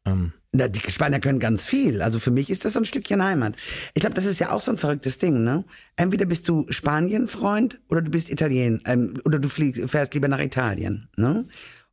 ähm, 0.07 0.33
na, 0.53 0.67
die 0.67 0.79
Spanier 0.79 1.19
können 1.19 1.39
ganz 1.39 1.65
viel. 1.65 2.01
Also 2.01 2.19
für 2.19 2.31
mich 2.31 2.49
ist 2.49 2.65
das 2.65 2.73
so 2.73 2.79
ein 2.79 2.85
Stückchen 2.85 3.23
Heimat. 3.23 3.55
Ich 3.93 4.01
glaube, 4.01 4.15
das 4.15 4.25
ist 4.25 4.39
ja 4.39 4.51
auch 4.51 4.61
so 4.61 4.71
ein 4.71 4.77
verrücktes 4.77 5.17
Ding, 5.17 5.43
ne? 5.43 5.65
Entweder 5.97 6.25
bist 6.25 6.47
du 6.47 6.65
Spanien-Freund 6.69 7.79
oder 7.89 8.01
du 8.01 8.09
bist 8.09 8.29
Italien 8.29 8.81
ähm, 8.85 9.15
oder 9.25 9.39
du 9.39 9.49
fliegst, 9.49 9.89
fährst 9.89 10.13
lieber 10.13 10.27
nach 10.27 10.39
Italien, 10.39 11.09
ne? 11.17 11.45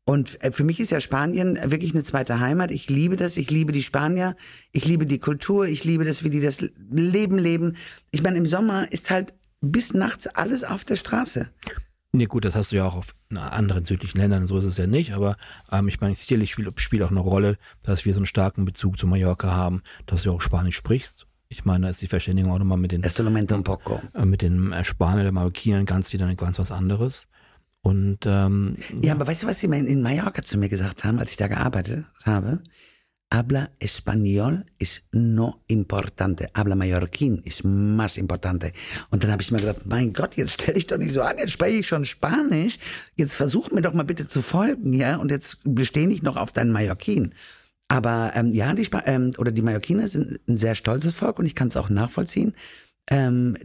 Und 0.06 0.42
äh, 0.42 0.52
für 0.52 0.64
mich 0.64 0.80
ist 0.80 0.90
ja 0.90 1.00
Spanien 1.00 1.58
wirklich 1.64 1.94
eine 1.94 2.04
zweite 2.04 2.38
Heimat. 2.38 2.70
Ich 2.70 2.88
liebe 2.90 3.16
das. 3.16 3.36
Ich 3.36 3.50
liebe 3.50 3.72
die 3.72 3.82
Spanier. 3.82 4.36
Ich 4.72 4.84
liebe 4.86 5.06
die 5.06 5.18
Kultur. 5.18 5.66
Ich 5.66 5.84
liebe 5.84 6.04
das, 6.04 6.22
wie 6.22 6.30
die 6.30 6.42
das 6.42 6.60
Leben 6.90 7.38
leben. 7.38 7.76
Ich 8.10 8.22
meine, 8.22 8.36
im 8.36 8.46
Sommer 8.46 8.92
ist 8.92 9.10
halt 9.10 9.34
bis 9.62 9.94
nachts 9.94 10.26
alles 10.26 10.62
auf 10.62 10.84
der 10.84 10.96
Straße. 10.96 11.48
Nee, 12.14 12.26
gut, 12.26 12.44
das 12.44 12.54
hast 12.54 12.70
du 12.70 12.76
ja 12.76 12.84
auch 12.84 12.94
auf 12.94 13.12
anderen 13.34 13.84
südlichen 13.84 14.18
Ländern, 14.18 14.46
so 14.46 14.56
ist 14.58 14.64
es 14.64 14.76
ja 14.76 14.86
nicht, 14.86 15.14
aber 15.14 15.36
ähm, 15.72 15.88
ich 15.88 16.00
meine, 16.00 16.14
sicherlich 16.14 16.52
spielt, 16.52 16.80
spielt 16.80 17.02
auch 17.02 17.10
eine 17.10 17.18
Rolle, 17.18 17.58
dass 17.82 18.04
wir 18.04 18.12
so 18.12 18.20
einen 18.20 18.26
starken 18.26 18.64
Bezug 18.64 19.00
zu 19.00 19.08
Mallorca 19.08 19.50
haben, 19.50 19.82
dass 20.06 20.22
du 20.22 20.30
auch 20.30 20.40
Spanisch 20.40 20.76
sprichst. 20.76 21.26
Ich 21.48 21.64
meine, 21.64 21.86
da 21.86 21.90
ist 21.90 22.02
die 22.02 22.06
Verständigung 22.06 22.52
auch 22.52 22.58
nochmal 22.60 22.78
mit 22.78 22.92
den, 22.92 23.02
un 23.04 23.64
poco. 23.64 24.00
Äh, 24.14 24.26
mit 24.26 24.42
den 24.42 24.72
äh, 24.72 24.84
Spaniern 24.84 25.24
der 25.24 25.32
Marokkinern 25.32 25.86
ganz 25.86 26.12
wieder 26.12 26.32
ganz 26.36 26.60
was 26.60 26.70
anderes. 26.70 27.26
Und 27.82 28.20
ähm, 28.26 28.76
ja, 29.02 29.12
aber 29.12 29.26
weißt 29.26 29.42
du, 29.42 29.46
was 29.48 29.58
sie 29.58 29.66
in 29.66 30.00
Mallorca 30.00 30.42
zu 30.42 30.56
mir 30.56 30.68
gesagt 30.68 31.02
haben, 31.02 31.18
als 31.18 31.32
ich 31.32 31.36
da 31.36 31.48
gearbeitet 31.48 32.04
habe? 32.22 32.60
Habla 33.34 33.72
español 33.80 34.64
es 34.78 35.02
no 35.10 35.64
importante, 35.66 36.50
habla 36.54 36.76
mallorquín 36.76 37.42
es 37.44 37.64
más 37.64 38.16
importante. 38.16 38.72
Und 39.10 39.24
dann 39.24 39.32
habe 39.32 39.42
ich 39.42 39.50
mir 39.50 39.58
gedacht, 39.58 39.84
mein 39.84 40.12
Gott, 40.12 40.36
jetzt 40.36 40.52
stell 40.52 40.74
dich 40.74 40.86
doch 40.86 40.98
nicht 40.98 41.12
so 41.12 41.22
an, 41.22 41.38
jetzt 41.38 41.52
spreche 41.52 41.78
ich 41.78 41.88
schon 41.88 42.04
Spanisch, 42.04 42.78
jetzt 43.16 43.34
versuch 43.34 43.72
mir 43.72 43.82
doch 43.82 43.92
mal 43.92 44.04
bitte 44.04 44.28
zu 44.28 44.40
folgen, 44.40 44.92
ja, 44.92 45.16
und 45.16 45.32
jetzt 45.32 45.58
bestehe 45.64 46.08
ich 46.08 46.22
noch 46.22 46.36
auf 46.36 46.52
deinen 46.52 46.70
Mallorquin. 46.70 47.34
Aber 47.88 48.32
ähm, 48.34 48.52
ja, 48.52 48.72
die 48.72 48.82
Sp 48.86 49.02
ähm, 49.04 49.32
oder 49.36 49.50
die 49.50 49.62
Mallorquiner 49.62 50.06
sind 50.08 50.40
ein 50.48 50.56
sehr 50.56 50.76
stolzes 50.76 51.14
Volk 51.14 51.38
und 51.38 51.46
ich 51.46 51.56
kann 51.56 51.68
es 51.68 51.76
auch 51.76 51.90
nachvollziehen. 51.90 52.54
Ähm, 53.10 53.56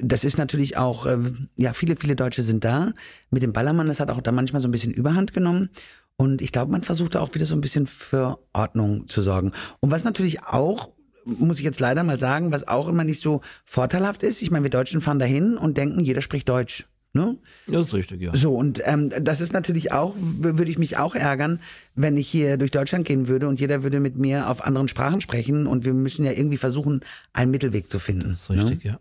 das 0.00 0.24
ist 0.24 0.38
natürlich 0.38 0.76
auch, 0.76 1.06
äh, 1.06 1.18
ja, 1.56 1.72
viele, 1.72 1.96
viele 1.96 2.14
Deutsche 2.14 2.42
sind 2.42 2.64
da. 2.64 2.92
Mit 3.30 3.42
dem 3.42 3.52
Ballermann, 3.52 3.88
das 3.88 4.00
hat 4.00 4.10
auch 4.10 4.20
da 4.20 4.32
manchmal 4.32 4.62
so 4.62 4.68
ein 4.68 4.70
bisschen 4.70 4.92
Überhand 4.92 5.32
genommen. 5.32 5.70
Und 6.16 6.42
ich 6.42 6.52
glaube, 6.52 6.70
man 6.70 6.82
versucht 6.82 7.16
auch 7.16 7.34
wieder 7.34 7.46
so 7.46 7.54
ein 7.54 7.60
bisschen 7.60 7.86
für 7.86 8.38
Ordnung 8.52 9.08
zu 9.08 9.22
sorgen. 9.22 9.52
Und 9.80 9.90
was 9.90 10.04
natürlich 10.04 10.44
auch 10.44 10.90
muss 11.24 11.58
ich 11.58 11.64
jetzt 11.64 11.80
leider 11.80 12.02
mal 12.02 12.18
sagen, 12.18 12.50
was 12.50 12.66
auch 12.66 12.88
immer 12.88 13.04
nicht 13.04 13.20
so 13.20 13.42
vorteilhaft 13.64 14.22
ist. 14.22 14.42
Ich 14.42 14.50
meine, 14.50 14.64
wir 14.64 14.70
Deutschen 14.70 15.00
fahren 15.00 15.18
dahin 15.18 15.56
und 15.56 15.76
denken, 15.76 16.00
jeder 16.00 16.22
spricht 16.22 16.48
Deutsch. 16.48 16.86
Ne? 17.14 17.36
Das 17.66 17.88
ist 17.88 17.94
richtig, 17.94 18.22
ja. 18.22 18.34
So, 18.34 18.54
und 18.54 18.80
ähm, 18.84 19.10
das 19.20 19.42
ist 19.42 19.52
natürlich 19.52 19.92
auch, 19.92 20.14
würde 20.16 20.70
ich 20.70 20.78
mich 20.78 20.96
auch 20.96 21.14
ärgern, 21.14 21.60
wenn 21.94 22.16
ich 22.16 22.28
hier 22.28 22.56
durch 22.56 22.70
Deutschland 22.70 23.06
gehen 23.06 23.28
würde 23.28 23.48
und 23.48 23.60
jeder 23.60 23.82
würde 23.82 24.00
mit 24.00 24.16
mir 24.16 24.48
auf 24.48 24.64
anderen 24.64 24.88
Sprachen 24.88 25.20
sprechen 25.20 25.66
und 25.66 25.84
wir 25.84 25.92
müssen 25.92 26.24
ja 26.24 26.32
irgendwie 26.32 26.56
versuchen, 26.56 27.00
einen 27.34 27.50
Mittelweg 27.50 27.90
zu 27.90 27.98
finden. 27.98 28.30
Das 28.30 28.42
ist 28.42 28.50
richtig, 28.50 28.84
ne? 28.84 28.92
ja. 28.92 29.00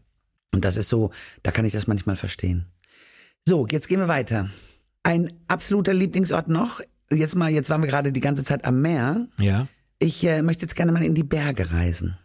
Und 0.53 0.65
das 0.65 0.75
ist 0.75 0.89
so, 0.89 1.11
da 1.43 1.51
kann 1.51 1.63
ich 1.63 1.71
das 1.71 1.87
manchmal 1.87 2.17
verstehen. 2.17 2.65
So, 3.45 3.65
jetzt 3.67 3.87
gehen 3.87 3.99
wir 3.99 4.09
weiter. 4.09 4.49
Ein 5.03 5.31
absoluter 5.47 5.93
Lieblingsort 5.93 6.49
noch 6.49 6.81
jetzt 7.11 7.35
mal, 7.35 7.49
jetzt 7.49 7.69
waren 7.69 7.81
wir 7.81 7.89
gerade 7.89 8.11
die 8.11 8.19
ganze 8.19 8.43
Zeit 8.43 8.65
am 8.65 8.81
Meer. 8.81 9.27
Ja. 9.39 9.67
Ich 9.99 10.23
äh, 10.25 10.41
möchte 10.41 10.63
jetzt 10.63 10.75
gerne 10.75 10.91
mal 10.91 11.03
in 11.03 11.15
die 11.15 11.23
Berge 11.23 11.71
reisen. 11.71 12.17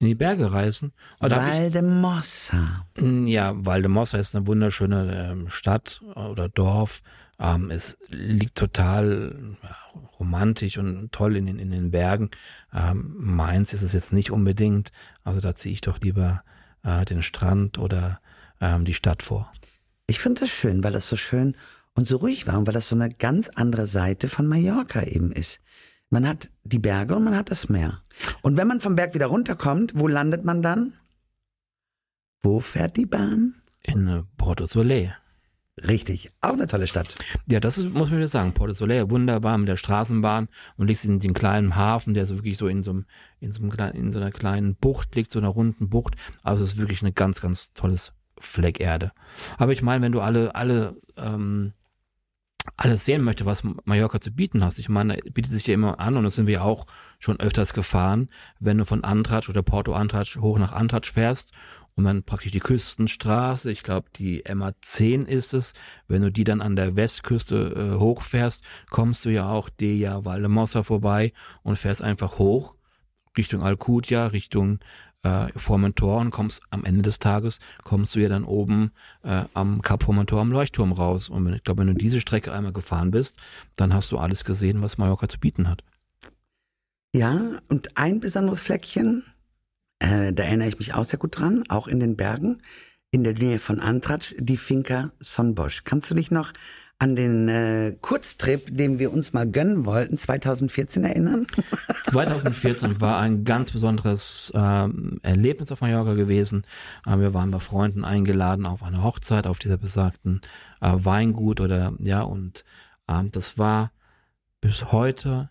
In 0.00 0.08
die 0.08 0.14
Berge 0.14 0.52
reisen? 0.52 0.92
Valdemossa. 1.20 2.86
Ich, 2.94 3.02
hm, 3.02 3.26
ja, 3.26 3.52
Valdemossa 3.54 4.18
ist 4.18 4.34
eine 4.34 4.46
wunderschöne 4.46 5.30
ähm, 5.30 5.48
Stadt 5.48 6.02
oder 6.14 6.48
Dorf. 6.48 7.00
Ähm, 7.38 7.70
es 7.70 7.96
liegt 8.08 8.56
total 8.56 9.56
ja, 9.62 9.76
romantisch 10.18 10.78
und 10.78 11.10
toll 11.12 11.36
in, 11.36 11.48
in, 11.48 11.58
in 11.58 11.70
den 11.70 11.90
Bergen. 11.90 12.30
Ähm, 12.72 13.14
Mainz 13.18 13.72
ist 13.72 13.82
es 13.82 13.92
jetzt 13.92 14.12
nicht 14.12 14.30
unbedingt. 14.30 14.92
Also 15.22 15.40
da 15.40 15.54
ziehe 15.54 15.72
ich 15.72 15.80
doch 15.80 16.00
lieber 16.00 16.42
äh, 16.82 17.04
den 17.04 17.22
Strand 17.22 17.78
oder 17.78 18.20
ähm, 18.60 18.84
die 18.84 18.94
Stadt 18.94 19.22
vor. 19.22 19.50
Ich 20.06 20.20
finde 20.20 20.42
das 20.42 20.50
schön, 20.50 20.84
weil 20.84 20.92
das 20.92 21.08
so 21.08 21.16
schön 21.16 21.56
und 21.96 22.06
so 22.06 22.16
ruhig 22.16 22.46
war 22.46 22.58
und 22.58 22.66
weil 22.66 22.74
das 22.74 22.88
so 22.88 22.96
eine 22.96 23.10
ganz 23.10 23.48
andere 23.48 23.86
Seite 23.86 24.28
von 24.28 24.46
Mallorca 24.46 25.02
eben 25.02 25.32
ist. 25.32 25.60
Man 26.10 26.28
hat 26.28 26.50
die 26.64 26.78
Berge 26.78 27.16
und 27.16 27.24
man 27.24 27.36
hat 27.36 27.50
das 27.50 27.68
Meer. 27.68 28.02
Und 28.42 28.56
wenn 28.56 28.68
man 28.68 28.80
vom 28.80 28.94
Berg 28.94 29.14
wieder 29.14 29.26
runterkommt, 29.26 29.92
wo 29.96 30.06
landet 30.06 30.44
man 30.44 30.62
dann? 30.62 30.92
Wo 32.42 32.60
fährt 32.60 32.96
die 32.96 33.06
Bahn? 33.06 33.54
In 33.82 34.06
äh, 34.06 34.22
Porto 34.36 34.66
Soleil. 34.66 35.16
Richtig, 35.82 36.30
auch 36.40 36.52
eine 36.52 36.68
tolle 36.68 36.86
Stadt. 36.86 37.16
Ja, 37.46 37.58
das 37.58 37.78
ist, 37.78 37.92
muss 37.92 38.10
man 38.10 38.18
wieder 38.18 38.28
sagen, 38.28 38.52
Porto 38.52 38.74
Soleil, 38.74 39.10
wunderbar 39.10 39.58
mit 39.58 39.66
der 39.66 39.76
Straßenbahn 39.76 40.48
und 40.76 40.86
liegst 40.86 41.04
in 41.04 41.18
den 41.18 41.34
kleinen 41.34 41.74
Hafen, 41.74 42.14
der 42.14 42.26
so 42.26 42.36
wirklich 42.36 42.58
so 42.58 42.68
in 42.68 42.84
so, 42.84 42.92
einem, 42.92 43.06
in 43.40 43.50
so, 43.50 43.60
einem, 43.60 43.92
in 43.94 44.12
so 44.12 44.20
einer 44.20 44.30
kleinen 44.30 44.76
Bucht 44.76 45.16
liegt, 45.16 45.32
so 45.32 45.40
einer 45.40 45.48
runden 45.48 45.88
Bucht. 45.88 46.14
Also 46.44 46.62
es 46.62 46.74
ist 46.74 46.78
wirklich 46.78 47.02
ein 47.02 47.14
ganz, 47.14 47.40
ganz 47.40 47.72
tolles 47.72 48.12
Fleck 48.38 48.78
Erde. 48.78 49.10
Aber 49.58 49.72
ich 49.72 49.82
meine, 49.82 50.04
wenn 50.04 50.12
du 50.12 50.20
alle, 50.20 50.54
alle 50.54 50.96
ähm, 51.16 51.72
alles 52.76 53.04
sehen 53.04 53.22
möchte, 53.22 53.46
was 53.46 53.62
Mallorca 53.84 54.20
zu 54.20 54.30
bieten 54.30 54.64
hat. 54.64 54.78
Ich 54.78 54.88
meine, 54.88 55.16
bietet 55.32 55.52
sich 55.52 55.66
ja 55.66 55.74
immer 55.74 56.00
an 56.00 56.16
und 56.16 56.24
das 56.24 56.34
sind 56.34 56.46
wir 56.46 56.64
auch 56.64 56.86
schon 57.18 57.38
öfters 57.40 57.74
gefahren, 57.74 58.28
wenn 58.58 58.78
du 58.78 58.84
von 58.84 59.04
Antratsch 59.04 59.48
oder 59.48 59.62
Porto 59.62 59.92
Antratsch 59.92 60.38
hoch 60.38 60.58
nach 60.58 60.72
Antratsch 60.72 61.12
fährst 61.12 61.52
und 61.94 62.04
dann 62.04 62.24
praktisch 62.24 62.52
die 62.52 62.60
Küstenstraße, 62.60 63.70
ich 63.70 63.82
glaube 63.82 64.08
die 64.16 64.44
MA10 64.44 65.26
ist 65.26 65.54
es, 65.54 65.74
wenn 66.08 66.22
du 66.22 66.32
die 66.32 66.44
dann 66.44 66.60
an 66.60 66.74
der 66.74 66.96
Westküste 66.96 67.94
äh, 67.94 67.98
hochfährst, 67.98 68.64
kommst 68.90 69.24
du 69.24 69.30
ja 69.30 69.48
auch 69.48 69.68
Deja 69.68 70.24
Valdemossa 70.24 70.82
vorbei 70.82 71.32
und 71.62 71.78
fährst 71.78 72.02
einfach 72.02 72.38
hoch 72.38 72.74
Richtung 73.36 73.62
Alcudia, 73.62 74.28
Richtung 74.28 74.78
äh, 75.24 75.48
Formentor 75.56 76.20
und 76.20 76.30
kommst 76.30 76.62
am 76.70 76.84
Ende 76.84 77.02
des 77.02 77.18
Tages, 77.18 77.58
kommst 77.82 78.14
du 78.14 78.20
ja 78.20 78.28
dann 78.28 78.44
oben 78.44 78.92
äh, 79.22 79.44
am 79.54 79.82
Kap 79.82 80.04
Formentor 80.04 80.40
am 80.40 80.52
Leuchtturm 80.52 80.92
raus. 80.92 81.28
Und 81.28 81.52
ich 81.52 81.64
glaube, 81.64 81.80
wenn 81.80 81.88
du 81.88 81.94
diese 81.94 82.20
Strecke 82.20 82.52
einmal 82.52 82.72
gefahren 82.72 83.10
bist, 83.10 83.36
dann 83.76 83.92
hast 83.92 84.12
du 84.12 84.18
alles 84.18 84.44
gesehen, 84.44 84.82
was 84.82 84.98
Mallorca 84.98 85.28
zu 85.28 85.40
bieten 85.40 85.68
hat. 85.68 85.82
Ja, 87.14 87.58
und 87.68 87.96
ein 87.96 88.20
besonderes 88.20 88.60
Fleckchen, 88.60 89.24
äh, 89.98 90.32
da 90.32 90.42
erinnere 90.42 90.68
ich 90.68 90.78
mich 90.78 90.94
auch 90.94 91.04
sehr 91.04 91.18
gut 91.18 91.38
dran, 91.38 91.64
auch 91.68 91.88
in 91.88 92.00
den 92.00 92.16
Bergen, 92.16 92.60
in 93.10 93.24
der 93.24 93.34
Nähe 93.34 93.60
von 93.60 93.80
Antratsch, 93.80 94.34
die 94.38 94.56
Finca 94.56 95.12
Sonbosch. 95.20 95.84
Kannst 95.84 96.10
du 96.10 96.14
dich 96.14 96.30
noch 96.30 96.52
an 96.98 97.16
den 97.16 97.48
äh, 97.48 97.96
Kurztrip, 98.00 98.76
den 98.76 98.98
wir 98.98 99.12
uns 99.12 99.32
mal 99.32 99.50
gönnen 99.50 99.84
wollten, 99.84 100.16
2014 100.16 101.04
erinnern? 101.04 101.46
2014 102.10 103.00
war 103.00 103.18
ein 103.18 103.44
ganz 103.44 103.72
besonderes 103.72 104.52
ähm, 104.54 105.18
Erlebnis 105.22 105.72
auf 105.72 105.80
Mallorca 105.80 106.14
gewesen. 106.14 106.64
Äh, 107.06 107.18
wir 107.18 107.34
waren 107.34 107.50
bei 107.50 107.60
Freunden 107.60 108.04
eingeladen 108.04 108.66
auf 108.66 108.82
eine 108.82 109.02
Hochzeit 109.02 109.46
auf 109.46 109.58
dieser 109.58 109.76
besagten 109.76 110.40
äh, 110.80 110.92
Weingut 110.92 111.60
oder 111.60 111.92
ja 111.98 112.22
und 112.22 112.64
ähm, 113.08 113.30
das 113.32 113.58
war 113.58 113.90
bis 114.60 114.92
heute 114.92 115.50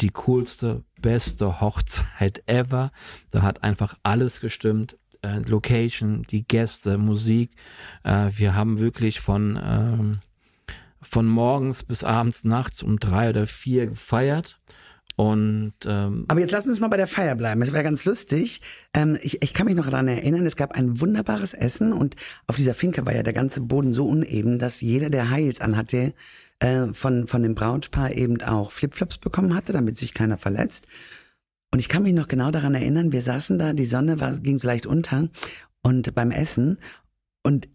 die 0.00 0.10
coolste, 0.10 0.84
beste 1.00 1.60
Hochzeit 1.60 2.42
ever. 2.46 2.90
Da 3.30 3.42
hat 3.42 3.62
einfach 3.62 3.96
alles 4.02 4.40
gestimmt. 4.40 4.96
Äh, 5.22 5.40
Location, 5.40 6.24
die 6.24 6.46
Gäste, 6.46 6.98
Musik. 6.98 7.54
Äh, 8.02 8.30
wir 8.34 8.54
haben 8.54 8.78
wirklich 8.78 9.20
von 9.20 9.60
ähm, 9.62 10.18
von 11.02 11.26
morgens 11.26 11.82
bis 11.82 12.04
abends 12.04 12.44
nachts 12.44 12.82
um 12.82 12.98
drei 12.98 13.30
oder 13.30 13.46
vier 13.46 13.86
gefeiert. 13.86 14.60
Und 15.16 15.74
ähm, 15.84 16.24
Aber 16.28 16.40
jetzt 16.40 16.52
lass 16.52 16.66
uns 16.66 16.80
mal 16.80 16.88
bei 16.88 16.96
der 16.96 17.06
Feier 17.06 17.34
bleiben. 17.34 17.60
Es 17.62 17.72
wäre 17.72 17.84
ganz 17.84 18.04
lustig. 18.04 18.62
Ähm, 18.94 19.18
ich, 19.20 19.42
ich 19.42 19.52
kann 19.52 19.66
mich 19.66 19.74
noch 19.74 19.84
daran 19.84 20.08
erinnern, 20.08 20.46
es 20.46 20.56
gab 20.56 20.72
ein 20.72 21.00
wunderbares 21.00 21.54
Essen 21.54 21.92
und 21.92 22.16
auf 22.46 22.56
dieser 22.56 22.74
Finke 22.74 23.04
war 23.04 23.14
ja 23.14 23.22
der 23.22 23.34
ganze 23.34 23.60
Boden 23.60 23.92
so 23.92 24.06
uneben, 24.06 24.58
dass 24.58 24.80
jeder, 24.80 25.10
der 25.10 25.30
Heils 25.30 25.60
anhatte, 25.60 26.14
äh, 26.60 26.86
von, 26.92 27.26
von 27.26 27.42
dem 27.42 27.54
Brautpaar 27.54 28.12
eben 28.12 28.40
auch 28.42 28.72
Flipflops 28.72 29.18
bekommen 29.18 29.54
hatte, 29.54 29.72
damit 29.72 29.98
sich 29.98 30.14
keiner 30.14 30.38
verletzt. 30.38 30.86
Und 31.72 31.78
ich 31.78 31.88
kann 31.88 32.02
mich 32.02 32.14
noch 32.14 32.28
genau 32.28 32.50
daran 32.50 32.74
erinnern, 32.74 33.12
wir 33.12 33.22
saßen 33.22 33.58
da, 33.58 33.72
die 33.72 33.84
Sonne 33.84 34.20
war, 34.20 34.38
ging 34.38 34.58
so 34.58 34.66
leicht 34.66 34.86
unter 34.86 35.28
und 35.82 36.14
beim 36.14 36.30
Essen 36.30 36.78
und 37.42 37.68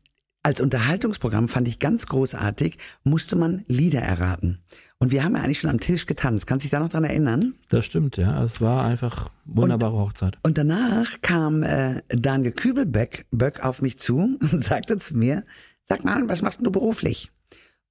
als 0.48 0.62
Unterhaltungsprogramm 0.62 1.50
fand 1.50 1.68
ich 1.68 1.77
ganz 1.77 2.06
großartig, 2.06 2.77
musste 3.04 3.36
man 3.36 3.66
Lieder 3.68 4.00
erraten. 4.00 4.60
Und 4.98 5.12
wir 5.12 5.25
haben 5.25 5.36
ja 5.36 5.42
eigentlich 5.42 5.60
schon 5.60 5.70
am 5.70 5.82
Tisch 5.82 6.06
getanzt. 6.06 6.48
Kannst 6.48 6.63
du 6.63 6.68
dich 6.68 6.72
da 6.72 6.80
noch 6.80 6.88
dran 6.88 7.04
erinnern? 7.04 7.56
das 7.68 7.84
stimmt, 7.84 8.16
ja. 8.16 8.42
Es 8.46 8.62
war 8.62 8.86
einfach 8.86 9.30
wunderbare 9.44 9.98
Hochzeit. 9.98 10.38
Und 10.44 10.58
danach 10.58 11.20
kam 11.22 11.63
äh, 11.63 12.01
Daniel 12.08 12.54
Kübelböck 12.54 13.25
Böck 13.30 13.66
auf 13.66 13.82
mich 13.82 14.00
zu 14.00 14.38
und 14.39 14.63
sagte 14.63 14.98
zu 15.00 15.18
mir, 15.18 15.44
sag 15.84 16.06
mal, 16.06 16.30
was 16.30 16.42
machst 16.42 16.60
du 16.62 16.72
beruflich? 16.72 17.30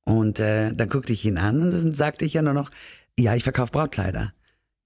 Und 0.07 0.41
äh, 0.41 0.73
dann 0.73 0.89
guckte 0.89 1.13
ich 1.13 1.27
ihn 1.27 1.37
an 1.37 1.61
und 1.61 1.73
dann 1.73 1.93
sagte 1.93 2.25
ich 2.25 2.33
ja 2.33 2.41
nur 2.41 2.55
noch, 2.55 2.71
ja, 3.19 3.35
ich 3.35 3.43
verkaufe 3.43 3.73
Brautkleider. 3.73 4.33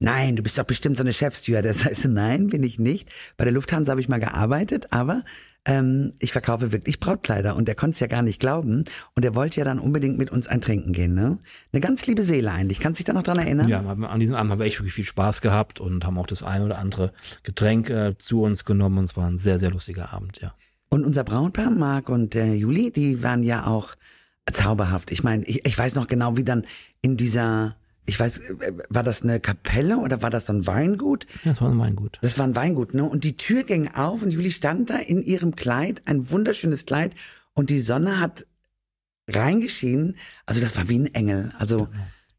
Nein, 0.03 0.35
du 0.35 0.43
bist 0.43 0.57
doch 0.57 0.65
bestimmt 0.65 0.97
so 0.97 1.03
eine 1.03 1.13
Chefstewardess. 1.13 1.87
Also 1.87 2.09
nein, 2.09 2.49
bin 2.49 2.63
ich 2.63 2.79
nicht. 2.79 3.11
Bei 3.37 3.45
der 3.45 3.53
Lufthansa 3.53 3.91
habe 3.91 4.01
ich 4.01 4.09
mal 4.09 4.19
gearbeitet, 4.19 4.89
aber 4.93 5.23
ähm, 5.67 6.15
ich 6.19 6.33
verkaufe 6.33 6.73
wirklich 6.73 7.01
Brautkleider. 7.01 7.55
Und 7.55 7.69
er 7.69 7.75
konnte 7.75 7.95
es 7.95 8.01
ja 8.01 8.07
gar 8.07 8.23
nicht 8.23 8.41
glauben. 8.41 8.85
Und 9.15 9.25
er 9.27 9.35
wollte 9.35 9.61
ja 9.61 9.65
dann 9.65 9.79
unbedingt 9.79 10.17
mit 10.17 10.31
uns 10.31 10.47
ein 10.47 10.63
Trinken 10.63 10.93
gehen. 10.93 11.15
Ne? 11.15 11.39
Eine 11.73 11.81
ganz 11.81 12.07
liebe 12.07 12.23
Seele 12.23 12.51
eigentlich. 12.51 12.81
Kannst 12.81 12.99
du 12.99 13.03
dich 13.03 13.07
da 13.07 13.13
noch 13.13 13.23
dran 13.23 13.39
erinnern? 13.39 13.69
Ja, 13.69 13.81
an 13.81 14.21
diesem 14.21 14.37
Abend 14.37 14.51
haben 14.51 14.59
wir 14.59 14.65
echt 14.65 14.79
wirklich 14.79 14.95
viel 14.95 15.05
Spaß 15.05 15.43
gehabt 15.43 15.81
und 15.81 16.07
haben 16.07 16.17
auch 16.17 16.27
das 16.27 16.43
ein 16.43 16.63
oder 16.63 16.79
andere 16.79 17.13
Getränk 17.43 17.91
äh, 17.91 18.17
zu 18.17 18.43
uns 18.43 18.65
genommen. 18.65 18.97
Und 18.97 19.05
es 19.05 19.17
war 19.19 19.27
ein 19.27 19.37
sehr, 19.37 19.59
sehr 19.59 19.71
lustiger 19.71 20.15
Abend, 20.15 20.41
ja. 20.41 20.55
Und 20.89 21.05
unser 21.05 21.23
Brautpaar, 21.25 21.71
Marc 21.71 22.09
und 22.09 22.35
äh, 22.35 22.55
Juli, 22.55 22.91
die 22.91 23.23
waren 23.23 23.43
ja 23.43 23.67
auch 23.67 23.95
zauberhaft. 24.51 25.13
Ich 25.13 25.23
meine, 25.23 25.45
ich, 25.45 25.65
ich 25.65 25.79
weiß 25.79 25.95
noch 25.95 26.09
genau, 26.09 26.37
wie 26.37 26.43
dann 26.43 26.67
in 27.03 27.17
dieser, 27.17 27.77
ich 28.07 28.19
weiß, 28.19 28.39
äh, 28.39 28.73
war 28.89 29.03
das 29.03 29.23
eine 29.23 29.41
Kapelle 29.41 29.99
oder 29.99 30.23
war 30.23 30.31
das 30.31 30.47
so 30.47 30.53
ein 30.53 30.67
Weingut? 30.67 31.27
Ja, 31.45 31.53
das 31.53 31.61
war 31.61 31.71
ein 31.71 31.79
Weingut. 31.79 32.19
Das 32.23 32.39
war 32.39 32.47
ein 32.47 32.55
Weingut, 32.57 32.95
ne? 32.95 33.05
Und 33.05 33.25
die 33.25 33.37
Tür 33.37 33.63
ging 33.65 33.89
auf 33.95 34.23
und 34.23 34.31
Juli 34.31 34.51
stand 34.51 34.91
da 34.91 34.97
in 34.97 35.23
ihrem 35.23 35.55
Kleid, 35.55 36.03
ein 36.07 36.31
wunderschönes 36.31 36.87
Kleid, 36.87 37.15
und 37.55 37.71
die 37.71 37.81
Sonne 37.81 38.21
hat 38.21 38.47
reingeschienen. 39.29 40.17
Also 40.47 40.61
das 40.61 40.77
war 40.77 40.89
wie 40.89 40.99
ein 40.99 41.15
Engel. 41.15 41.53
Also 41.59 41.89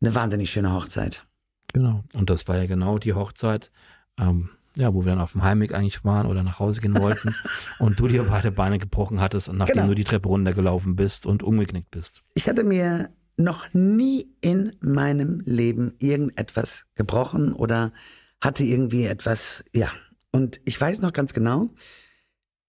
eine 0.02 0.16
wahnsinnig 0.16 0.50
schöne 0.52 0.74
Hochzeit. 0.74 1.26
Genau. 1.74 2.04
Und 2.14 2.30
das 2.30 2.48
war 2.48 2.58
ja 2.58 2.66
genau 2.66 2.98
die 2.98 3.14
Hochzeit, 3.14 3.72
ähm, 4.20 4.50
ja, 4.78 4.94
wo 4.94 5.06
wir 5.06 5.12
dann 5.12 5.22
auf 5.22 5.34
dem 5.34 5.44
Heimweg 5.44 5.74
eigentlich 5.74 6.04
waren 6.04 6.28
oder 6.28 6.44
nach 6.44 6.60
Hause 6.60 6.82
gehen 6.82 6.98
wollten 6.98 7.36
und 7.80 8.00
du 8.00 8.08
dir 8.08 8.24
beide 8.24 8.52
Beine 8.52 8.80
gebrochen 8.80 9.20
hattest 9.22 9.48
und 9.50 9.58
nachdem 9.58 9.76
Genau. 9.76 9.88
du 9.88 9.96
die 9.96 10.04
Treppe 10.04 10.28
runtergelaufen 10.28 10.96
bist 10.96 11.26
und 11.26 11.44
umgeknickt 11.44 11.92
bist. 11.92 12.24
Ich 12.36 12.48
hatte 12.50 12.64
mir 12.64 13.10
noch 13.42 13.74
nie 13.74 14.34
in 14.42 14.72
meinem 14.80 15.42
Leben 15.46 15.94
irgendetwas 16.00 16.86
gebrochen 16.96 17.54
oder 17.54 17.92
hatte 18.40 18.64
irgendwie 18.64 19.06
etwas, 19.06 19.64
ja. 19.74 19.90
Und 20.32 20.62
ich 20.66 20.80
weiß 20.80 21.02
noch 21.02 21.14
ganz 21.14 21.34
genau, 21.34 21.70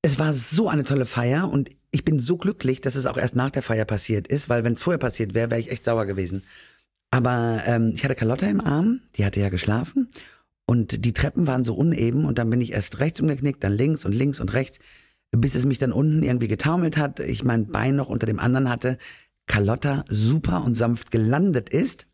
es 0.02 0.19
war 0.19 0.35
so 0.35 0.69
eine 0.69 0.85
tolle 0.85 1.07
Feier 1.07 1.50
und 1.50 1.71
ich 1.93 2.05
bin 2.05 2.19
so 2.19 2.37
glücklich, 2.37 2.81
dass 2.81 2.97
es 2.97 3.07
auch 3.07 3.17
erst 3.17 3.37
nach 3.37 3.50
der 3.50 3.62
Feier 3.62 3.85
passiert 3.85 4.26
ist, 4.26 4.49
weil 4.49 4.64
wenn 4.64 4.75
es 4.75 4.83
vorher 4.83 4.99
passiert 4.99 5.35
wäre, 5.35 5.50
wäre 5.50 5.61
ich 5.61 5.71
echt 5.71 5.85
sauer 5.85 6.07
gewesen. 6.07 6.43
Aber 7.11 7.62
ähm, 7.67 7.93
ich 7.95 8.05
hatte 8.05 8.14
Carlotta 8.14 8.47
im 8.47 8.61
Arm, 8.61 9.00
die 9.17 9.25
hatte 9.25 9.41
ja 9.41 9.50
geschlafen 9.50 10.09
und 10.67 11.05
die 11.05 11.12
Treppen 11.12 11.47
waren 11.47 11.64
so 11.64 11.75
uneben 11.75 12.25
und 12.25 12.38
dann 12.38 12.50
bin 12.50 12.61
ich 12.61 12.73
erst 12.73 12.99
rechts 12.99 13.21
umgeknickt, 13.21 13.62
dann 13.62 13.73
links 13.75 14.05
und 14.05 14.12
links 14.14 14.41
und 14.41 14.52
rechts, 14.55 14.79
bis 15.31 15.55
es 15.55 15.67
mich 15.67 15.79
dann 15.79 15.93
unten 15.93 16.23
irgendwie 16.23 16.49
getaumelt 16.49 16.97
hat, 16.97 17.21
ich 17.21 17.45
mein 17.45 17.69
Bein 17.69 17.97
noch 17.97 18.09
unter 18.09 18.26
dem 18.26 18.38
anderen 18.38 18.69
hatte, 18.69 18.99
Carlotta 19.47 20.05
super 20.09 20.65
und 20.65 20.75
sanft 20.75 21.11
gelandet 21.11 21.69
ist, 21.69 22.07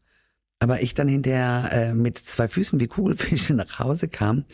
aber 0.59 0.83
ich 0.83 0.95
dann 0.95 1.09
hinterher 1.09 1.71
äh, 1.73 1.95
mit 1.95 2.19
zwei 2.19 2.49
Füßen 2.49 2.81
wie 2.81 2.87
Kugelfische 2.87 3.55
nach 3.55 3.79
Hause 3.79 4.09
kam 4.09 4.45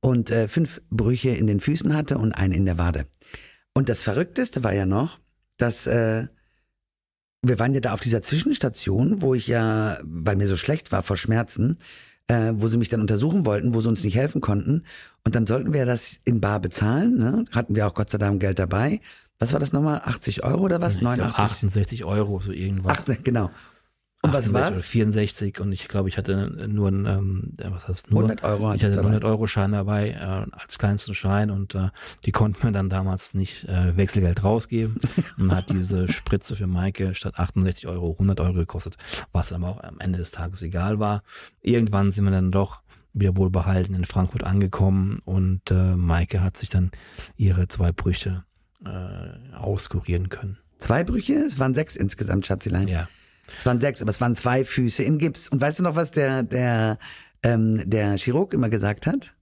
und 0.00 0.30
äh, 0.30 0.48
fünf 0.48 0.82
Brüche 0.90 1.30
in 1.30 1.46
den 1.46 1.60
Füßen 1.60 1.94
hatte 1.94 2.18
und 2.18 2.32
einen 2.32 2.52
in 2.52 2.66
der 2.66 2.78
Wade. 2.78 3.06
Und 3.72 3.88
das 3.88 4.02
Verrückteste 4.02 4.62
war 4.62 4.74
ja 4.74 4.86
noch, 4.86 5.18
dass 5.56 5.86
äh, 5.86 6.26
wir 7.42 7.58
waren 7.58 7.74
ja 7.74 7.80
da 7.80 7.92
auf 7.92 8.00
dieser 8.00 8.22
Zwischenstation, 8.22 9.22
wo 9.22 9.34
ich 9.34 9.46
ja, 9.46 9.98
weil 10.02 10.36
mir 10.36 10.46
so 10.46 10.56
schlecht 10.56 10.92
war 10.92 11.02
vor 11.02 11.16
Schmerzen, 11.16 11.78
äh, 12.28 12.52
wo 12.54 12.68
sie 12.68 12.78
mich 12.78 12.88
dann 12.88 13.00
untersuchen 13.00 13.44
wollten, 13.44 13.74
wo 13.74 13.80
sie 13.80 13.88
uns 13.88 14.04
nicht 14.04 14.16
helfen 14.16 14.40
konnten. 14.40 14.84
Und 15.24 15.34
dann 15.34 15.46
sollten 15.46 15.72
wir 15.72 15.86
das 15.86 16.18
in 16.24 16.40
Bar 16.40 16.60
bezahlen. 16.60 17.18
Ne? 17.18 17.44
Hatten 17.50 17.76
wir 17.76 17.86
auch 17.86 17.94
Gott 17.94 18.10
sei 18.10 18.18
Dank 18.18 18.40
Geld 18.40 18.58
dabei. 18.58 19.00
Was 19.38 19.52
war 19.52 19.60
das 19.60 19.72
nochmal? 19.72 20.00
80 20.04 20.44
Euro 20.44 20.62
oder 20.62 20.80
was? 20.80 20.94
Ich 20.94 21.00
glaub, 21.00 21.16
89? 21.16 21.38
68 21.38 22.04
Euro, 22.04 22.40
so 22.40 22.52
irgendwas. 22.52 22.98
Ach, 22.98 23.16
genau. 23.22 23.50
Und 24.24 24.32
was 24.32 24.44
68 24.46 24.50
oder 24.54 24.76
war's? 24.76 24.84
64 24.84 25.60
und 25.60 25.72
ich 25.72 25.86
glaube, 25.86 26.08
ich 26.08 26.16
hatte 26.16 26.66
nur 26.66 26.88
ein, 26.88 27.04
ähm, 27.04 27.52
was 27.62 27.88
heißt 27.88 28.10
nur? 28.10 28.20
100 28.20 28.42
Euro 28.42 28.68
hatte 28.68 28.76
Ich 28.78 28.84
hatte 28.84 28.92
einen 28.94 29.02
dabei. 29.02 29.08
100 29.08 29.24
Euro 29.24 29.46
Schein 29.46 29.72
dabei 29.72 30.10
äh, 30.12 30.58
als 30.58 30.78
kleinsten 30.78 31.14
Schein 31.14 31.50
und 31.50 31.74
äh, 31.74 31.90
die 32.24 32.32
konnten 32.32 32.66
mir 32.66 32.72
dann 32.72 32.88
damals 32.88 33.34
nicht 33.34 33.64
äh, 33.64 33.94
Wechselgeld 33.98 34.42
rausgeben 34.42 34.96
und 35.38 35.54
hat 35.54 35.70
diese 35.70 36.10
Spritze 36.10 36.56
für 36.56 36.66
Maike 36.66 37.14
statt 37.14 37.38
68 37.38 37.86
Euro 37.86 38.12
100 38.12 38.40
Euro 38.40 38.54
gekostet, 38.54 38.96
was 39.32 39.50
dann 39.50 39.62
aber 39.62 39.72
auch 39.72 39.82
am 39.82 40.00
Ende 40.00 40.18
des 40.18 40.30
Tages 40.30 40.62
egal 40.62 40.98
war. 40.98 41.22
Irgendwann 41.60 42.10
sind 42.10 42.24
wir 42.24 42.30
dann 42.30 42.50
doch 42.50 42.80
wieder 43.12 43.36
wohlbehalten 43.36 43.94
in 43.94 44.06
Frankfurt 44.06 44.42
angekommen 44.44 45.20
und 45.26 45.70
äh, 45.70 45.96
Maike 45.96 46.42
hat 46.42 46.56
sich 46.56 46.70
dann 46.70 46.92
ihre 47.36 47.68
zwei 47.68 47.92
Brüche 47.92 48.44
äh, 48.84 49.54
auskurieren 49.56 50.28
können. 50.28 50.58
Zwei 50.78 51.04
Brüche? 51.04 51.34
Es 51.34 51.58
waren 51.58 51.74
sechs 51.74 51.96
insgesamt, 51.96 52.46
Schatzilein. 52.46 52.88
Ja. 52.88 53.08
Es 53.56 53.66
waren 53.66 53.80
sechs, 53.80 54.00
aber 54.02 54.10
es 54.10 54.20
waren 54.20 54.34
zwei 54.34 54.64
Füße 54.64 55.02
in 55.02 55.18
Gips. 55.18 55.48
Und 55.48 55.60
weißt 55.60 55.78
du 55.78 55.82
noch, 55.82 55.96
was 55.96 56.10
der, 56.10 56.42
der, 56.42 56.98
ähm, 57.42 57.88
der 57.88 58.16
Chirurg 58.16 58.54
immer 58.54 58.68
gesagt 58.68 59.06
hat? 59.06 59.34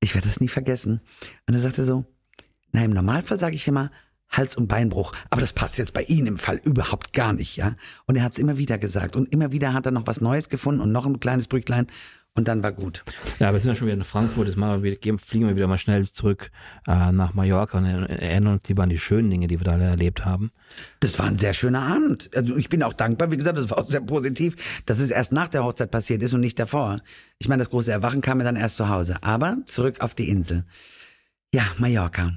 Ich 0.00 0.14
werde 0.14 0.28
das 0.28 0.40
nie 0.40 0.48
vergessen. 0.48 1.00
Und 1.46 1.54
er 1.54 1.60
sagte 1.60 1.84
so, 1.84 2.04
na, 2.72 2.84
im 2.84 2.92
Normalfall 2.92 3.38
sage 3.38 3.56
ich 3.56 3.66
immer 3.66 3.90
Hals- 4.30 4.56
und 4.56 4.68
Beinbruch. 4.68 5.12
Aber 5.30 5.40
das 5.40 5.52
passt 5.52 5.78
jetzt 5.78 5.94
bei 5.94 6.02
Ihnen 6.02 6.26
im 6.26 6.38
Fall 6.38 6.60
überhaupt 6.62 7.12
gar 7.12 7.32
nicht, 7.32 7.56
ja. 7.56 7.76
Und 8.06 8.16
er 8.16 8.22
hat 8.22 8.32
es 8.32 8.38
immer 8.38 8.58
wieder 8.58 8.78
gesagt. 8.78 9.16
Und 9.16 9.32
immer 9.32 9.52
wieder 9.52 9.72
hat 9.72 9.86
er 9.86 9.92
noch 9.92 10.06
was 10.06 10.20
Neues 10.20 10.48
gefunden 10.48 10.80
und 10.80 10.92
noch 10.92 11.06
ein 11.06 11.20
kleines 11.20 11.48
Brücklein. 11.48 11.86
Und 12.38 12.46
dann 12.46 12.62
war 12.62 12.70
gut. 12.70 13.02
Ja, 13.40 13.48
aber 13.48 13.58
sind 13.58 13.72
wir 13.72 13.74
schon 13.74 13.88
wieder 13.88 13.96
in 13.96 14.04
Frankfurt. 14.04 14.46
Jetzt 14.46 14.56
machen 14.56 14.84
wir, 14.84 14.94
gehen, 14.94 15.18
fliegen 15.18 15.48
wir 15.48 15.56
wieder 15.56 15.66
mal 15.66 15.76
schnell 15.76 16.06
zurück 16.06 16.52
äh, 16.86 17.10
nach 17.10 17.34
Mallorca 17.34 17.78
und 17.78 17.84
erinnern 17.84 18.52
uns 18.52 18.68
lieber 18.68 18.84
an 18.84 18.90
die 18.90 18.98
schönen 18.98 19.28
Dinge, 19.28 19.48
die 19.48 19.58
wir 19.58 19.64
da 19.64 19.76
erlebt 19.76 20.24
haben. 20.24 20.52
Das 21.00 21.18
war 21.18 21.26
ein 21.26 21.36
sehr 21.36 21.52
schöner 21.52 21.82
Abend. 21.82 22.30
Also 22.36 22.56
ich 22.56 22.68
bin 22.68 22.84
auch 22.84 22.92
dankbar. 22.92 23.32
Wie 23.32 23.36
gesagt, 23.36 23.58
das 23.58 23.70
war 23.70 23.78
auch 23.78 23.90
sehr 23.90 24.02
positiv, 24.02 24.54
dass 24.86 25.00
es 25.00 25.10
erst 25.10 25.32
nach 25.32 25.48
der 25.48 25.64
Hochzeit 25.64 25.90
passiert 25.90 26.22
ist 26.22 26.32
und 26.32 26.38
nicht 26.38 26.60
davor. 26.60 27.00
Ich 27.40 27.48
meine, 27.48 27.60
das 27.60 27.70
große 27.70 27.90
Erwachen 27.90 28.20
kam 28.20 28.38
mir 28.38 28.44
dann 28.44 28.54
erst 28.54 28.76
zu 28.76 28.88
Hause. 28.88 29.16
Aber 29.22 29.56
zurück 29.64 30.00
auf 30.00 30.14
die 30.14 30.28
Insel. 30.28 30.64
Ja, 31.52 31.64
Mallorca. 31.78 32.34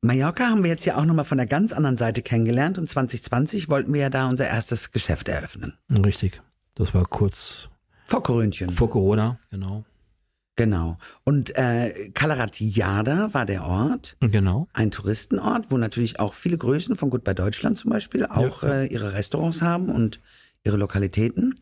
Mallorca 0.00 0.46
haben 0.46 0.62
wir 0.62 0.70
jetzt 0.70 0.84
ja 0.84 0.96
auch 0.96 1.06
nochmal 1.06 1.24
von 1.24 1.38
der 1.38 1.48
ganz 1.48 1.72
anderen 1.72 1.96
Seite 1.96 2.22
kennengelernt 2.22 2.78
und 2.78 2.88
2020 2.88 3.68
wollten 3.68 3.92
wir 3.92 4.02
ja 4.02 4.10
da 4.10 4.28
unser 4.28 4.46
erstes 4.46 4.92
Geschäft 4.92 5.26
eröffnen. 5.26 5.72
Richtig. 5.90 6.40
Das 6.76 6.94
war 6.94 7.04
kurz 7.04 7.68
Vor 8.10 8.24
Korünchen. 8.24 8.70
vor 8.70 8.90
Corona, 8.90 9.38
genau. 9.50 9.84
Genau. 10.56 10.98
Und 11.24 11.56
äh, 11.56 12.10
Calaratiada 12.12 13.32
war 13.32 13.46
der 13.46 13.64
Ort. 13.64 14.16
Genau. 14.20 14.66
ein 14.72 14.90
Touristenort, 14.90 15.70
wo 15.70 15.78
natürlich 15.78 16.18
auch 16.18 16.34
viele 16.34 16.58
Größen 16.58 16.96
von 16.96 17.08
Gut 17.08 17.22
bei 17.22 17.34
Deutschland 17.34 17.78
zum 17.78 17.90
Beispiel 17.90 18.26
auch 18.26 18.64
äh, 18.64 18.86
ihre 18.86 19.14
Restaurants 19.14 19.62
haben 19.62 19.88
und 19.88 20.20
ihre 20.64 20.76
Lokalitäten. 20.76 21.54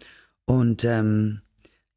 Und 0.47 0.85
ähm, 0.85 1.43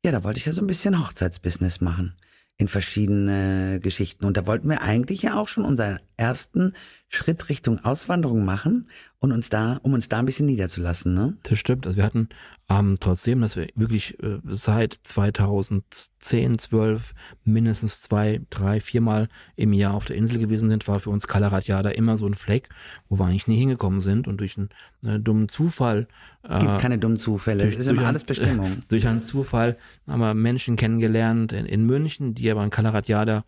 ja, 0.04 0.12
da 0.12 0.24
wollte 0.26 0.40
ich 0.40 0.46
ja 0.46 0.52
so 0.52 0.62
ein 0.62 0.68
bisschen 0.68 1.00
Hochzeitsbusiness 1.00 1.80
machen 1.80 2.14
in 2.58 2.68
verschiedene 2.68 3.80
Geschichten. 3.82 4.26
Und 4.26 4.36
da 4.36 4.46
wollten 4.46 4.70
wir 4.70 4.82
eigentlich 4.82 5.22
ja 5.22 5.40
auch 5.40 5.48
schon 5.48 5.64
unseren 5.64 6.00
ersten 6.22 6.74
Schritt 7.10 7.50
Richtung 7.50 7.80
Auswanderung 7.84 8.46
machen 8.46 8.88
und 9.20 9.32
uns 9.34 9.50
da, 9.50 9.80
um 9.84 9.94
uns 9.94 10.08
da 10.08 10.20
ein 10.20 10.26
bisschen 10.26 10.46
niederzulassen. 10.46 11.14
Ne? 11.14 11.38
Das 11.44 11.60
stimmt. 11.60 11.86
Also 11.86 11.98
wir 11.98 12.06
hatten 12.06 12.30
ähm, 12.70 12.98
trotzdem, 13.02 13.42
dass 13.42 13.58
wir 13.58 13.68
wirklich 13.76 14.18
äh, 14.24 14.40
seit 14.46 14.94
2010, 15.04 16.58
12 16.58 17.14
mindestens 17.44 18.02
zwei, 18.02 18.42
drei, 18.50 18.80
viermal 18.80 19.28
im 19.56 19.74
Jahr 19.74 19.94
auf 19.94 20.06
der 20.06 20.16
Insel 20.16 20.40
gewesen 20.40 20.70
sind, 20.70 20.88
war 20.88 21.00
für 21.00 21.10
uns 21.10 21.28
Calaratiada 21.28 21.90
immer 21.90 22.18
so 22.18 22.26
ein 22.28 22.34
Fleck, 22.34 22.70
wo 23.10 23.20
wir 23.20 23.26
eigentlich 23.26 23.48
nie 23.48 23.58
hingekommen 23.58 24.00
sind 24.00 24.28
und 24.28 24.38
durch 24.38 24.58
einen 24.58 24.70
äh, 25.06 25.20
dummen 25.20 25.50
Zufall 25.50 26.08
Gibt 26.44 26.54
äh, 26.64 26.78
keine 26.78 26.98
dummen 26.98 27.18
Zufälle. 27.18 27.64
durch- 27.64 27.74
Es 27.76 27.80
ist 27.82 27.88
durch 27.90 27.98
immer 27.98 28.08
ein- 28.08 28.10
alles 28.16 28.24
Bestimmung. 28.24 28.84
durch 28.88 29.06
einen 29.08 29.22
Zufall 29.22 29.78
haben 30.08 30.20
wir 30.22 30.34
Menschen 30.34 30.76
kennengelernt 30.78 31.52
in, 31.54 31.66
in 31.66 31.86
München, 31.86 32.34
die 32.36 32.50
aber 32.50 32.64
in 32.64 32.70
Calaratiada 32.70 33.44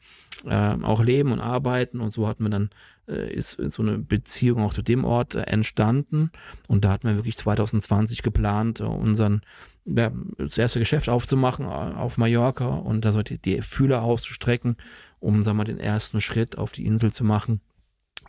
äh, 0.46 0.76
auch 0.82 1.02
leben 1.02 1.32
und 1.32 1.39
arbeiten 1.39 2.00
und 2.00 2.12
so 2.12 2.28
hatten 2.28 2.43
wir 2.43 2.50
dann 2.50 2.69
äh, 3.08 3.34
ist 3.34 3.58
so 3.60 3.82
eine 3.82 3.98
Beziehung 3.98 4.62
auch 4.62 4.74
zu 4.74 4.82
dem 4.82 5.06
Ort 5.06 5.36
äh, 5.36 5.41
entstanden 5.41 6.32
und 6.67 6.86
da 6.86 6.91
hatten 6.91 7.08
wir 7.08 7.15
wirklich 7.15 7.38
2020 7.38 8.24
geplant, 8.24 8.80
äh, 8.80 8.84
unseren 8.84 9.41
ja, 9.86 10.12
das 10.38 10.58
erste 10.58 10.80
Geschäft 10.80 11.10
aufzumachen 11.10 11.65
äh, 11.65 11.69
auf 11.69 12.17
Mallorca 12.17 12.67
und 12.67 13.06
da 13.06 13.12
so 13.12 13.22
die, 13.22 13.62
Fühler 13.62 14.04
auszustrecken, 14.04 14.78
um 15.19 15.43
sagen 15.43 15.58
wir, 15.58 15.65
den 15.65 15.80
ersten 15.80 16.22
Schritt 16.22 16.58
auf 16.58 16.72
die 16.72 16.86
Insel 16.86 17.12
zu 17.12 17.24
machen 17.24 17.62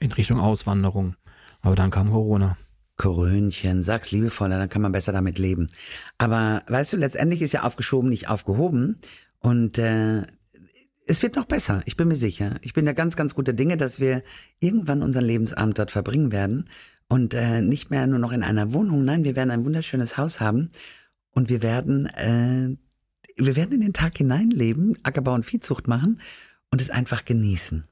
in 0.00 0.12
Richtung 0.12 0.40
Auswanderung. 0.40 1.16
Aber 1.60 1.76
dann 1.76 1.90
kam 1.90 2.10
Corona. 2.10 2.56
Korönchen, 2.96 3.82
sag's 3.82 4.12
liebevoller, 4.12 4.58
dann 4.58 4.68
kann 4.68 4.82
man 4.82 4.92
besser 4.92 5.12
damit 5.12 5.38
leben. 5.38 5.66
Aber 6.16 6.62
weißt 6.68 6.92
du, 6.92 6.96
letztendlich 6.96 7.42
ist 7.42 7.52
ja 7.52 7.64
aufgeschoben 7.64 8.08
nicht 8.08 8.28
aufgehoben 8.28 9.00
und 9.40 9.78
äh, 9.78 10.22
es 11.06 11.22
wird 11.22 11.36
noch 11.36 11.44
besser, 11.44 11.82
ich 11.86 11.96
bin 11.96 12.08
mir 12.08 12.16
sicher. 12.16 12.56
Ich 12.62 12.72
bin 12.72 12.86
da 12.86 12.92
ganz, 12.92 13.16
ganz 13.16 13.34
guter 13.34 13.52
Dinge, 13.52 13.76
dass 13.76 14.00
wir 14.00 14.22
irgendwann 14.60 15.02
unseren 15.02 15.24
Lebensabend 15.24 15.78
dort 15.78 15.90
verbringen 15.90 16.32
werden 16.32 16.64
und 17.08 17.34
äh, 17.34 17.60
nicht 17.60 17.90
mehr 17.90 18.06
nur 18.06 18.18
noch 18.18 18.32
in 18.32 18.42
einer 18.42 18.72
Wohnung. 18.72 19.04
Nein, 19.04 19.24
wir 19.24 19.36
werden 19.36 19.50
ein 19.50 19.64
wunderschönes 19.64 20.16
Haus 20.16 20.40
haben 20.40 20.70
und 21.30 21.48
wir 21.48 21.62
werden, 21.62 22.06
äh, 22.06 22.76
wir 23.36 23.56
werden 23.56 23.72
in 23.72 23.80
den 23.80 23.92
Tag 23.92 24.16
hineinleben, 24.16 24.98
Ackerbau 25.02 25.34
und 25.34 25.44
Viehzucht 25.44 25.88
machen 25.88 26.20
und 26.70 26.80
es 26.80 26.90
einfach 26.90 27.24
genießen. 27.24 27.84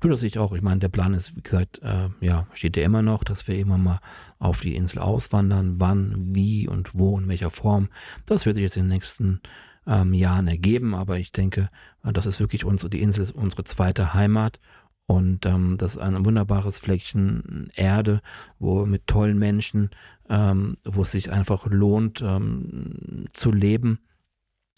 Du, 0.00 0.08
das 0.08 0.20
sehe 0.20 0.28
ich 0.28 0.38
auch. 0.38 0.52
Ich 0.52 0.62
meine, 0.62 0.80
der 0.80 0.88
Plan 0.88 1.14
ist, 1.14 1.36
wie 1.36 1.42
gesagt, 1.42 1.80
äh, 1.82 2.08
ja, 2.20 2.46
steht 2.54 2.76
ja 2.76 2.82
immer 2.82 3.02
noch, 3.02 3.22
dass 3.22 3.46
wir 3.46 3.54
irgendwann 3.54 3.84
mal 3.84 4.00
auf 4.38 4.60
die 4.60 4.74
Insel 4.74 4.98
auswandern. 4.98 5.76
Wann, 5.78 6.34
wie 6.34 6.66
und 6.66 6.90
wo, 6.94 7.18
in 7.18 7.28
welcher 7.28 7.50
Form. 7.50 7.88
Das 8.26 8.46
wird 8.46 8.56
sich 8.56 8.64
jetzt 8.64 8.76
in 8.76 8.84
den 8.84 8.88
nächsten 8.88 9.40
ähm, 9.90 10.14
Jahren 10.14 10.46
ergeben. 10.46 10.94
Aber 10.94 11.18
ich 11.18 11.32
denke, 11.32 11.68
äh, 12.04 12.12
das 12.12 12.24
ist 12.24 12.40
wirklich 12.40 12.64
unsere, 12.64 12.88
die 12.88 13.02
Insel 13.02 13.22
ist 13.22 13.32
unsere 13.32 13.64
zweite 13.64 14.14
Heimat. 14.14 14.60
Und 15.06 15.44
ähm, 15.44 15.76
das 15.76 15.96
ist 15.96 16.00
ein 16.00 16.24
wunderbares 16.24 16.78
Fleckchen 16.78 17.68
Erde, 17.74 18.22
wo 18.60 18.86
mit 18.86 19.08
tollen 19.08 19.38
Menschen, 19.38 19.90
ähm, 20.28 20.76
wo 20.84 21.02
es 21.02 21.10
sich 21.10 21.32
einfach 21.32 21.66
lohnt 21.66 22.22
ähm, 22.22 23.26
zu 23.32 23.50
leben 23.50 23.98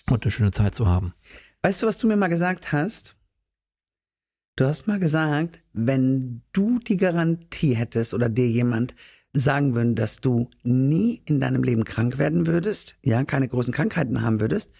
und 0.08 0.24
eine 0.24 0.30
schöne 0.30 0.52
Zeit 0.52 0.74
zu 0.74 0.86
haben. 0.86 1.12
Weißt 1.60 1.82
du, 1.82 1.86
was 1.86 1.98
du 1.98 2.06
mir 2.06 2.16
mal 2.16 2.28
gesagt 2.28 2.72
hast? 2.72 3.14
Du 4.56 4.64
hast 4.64 4.86
mal 4.86 4.98
gesagt, 4.98 5.60
wenn 5.74 6.42
du 6.52 6.78
die 6.78 6.96
Garantie 6.96 7.74
hättest 7.74 8.14
oder 8.14 8.30
dir 8.30 8.48
jemand 8.48 8.94
sagen 9.34 9.74
würden, 9.74 9.94
dass 9.94 10.20
du 10.20 10.50
nie 10.62 11.22
in 11.24 11.40
deinem 11.40 11.62
Leben 11.62 11.84
krank 11.84 12.18
werden 12.18 12.46
würdest, 12.46 12.96
ja, 13.02 13.22
keine 13.24 13.48
großen 13.48 13.72
Krankheiten 13.72 14.22
haben 14.22 14.40
würdest, 14.40 14.70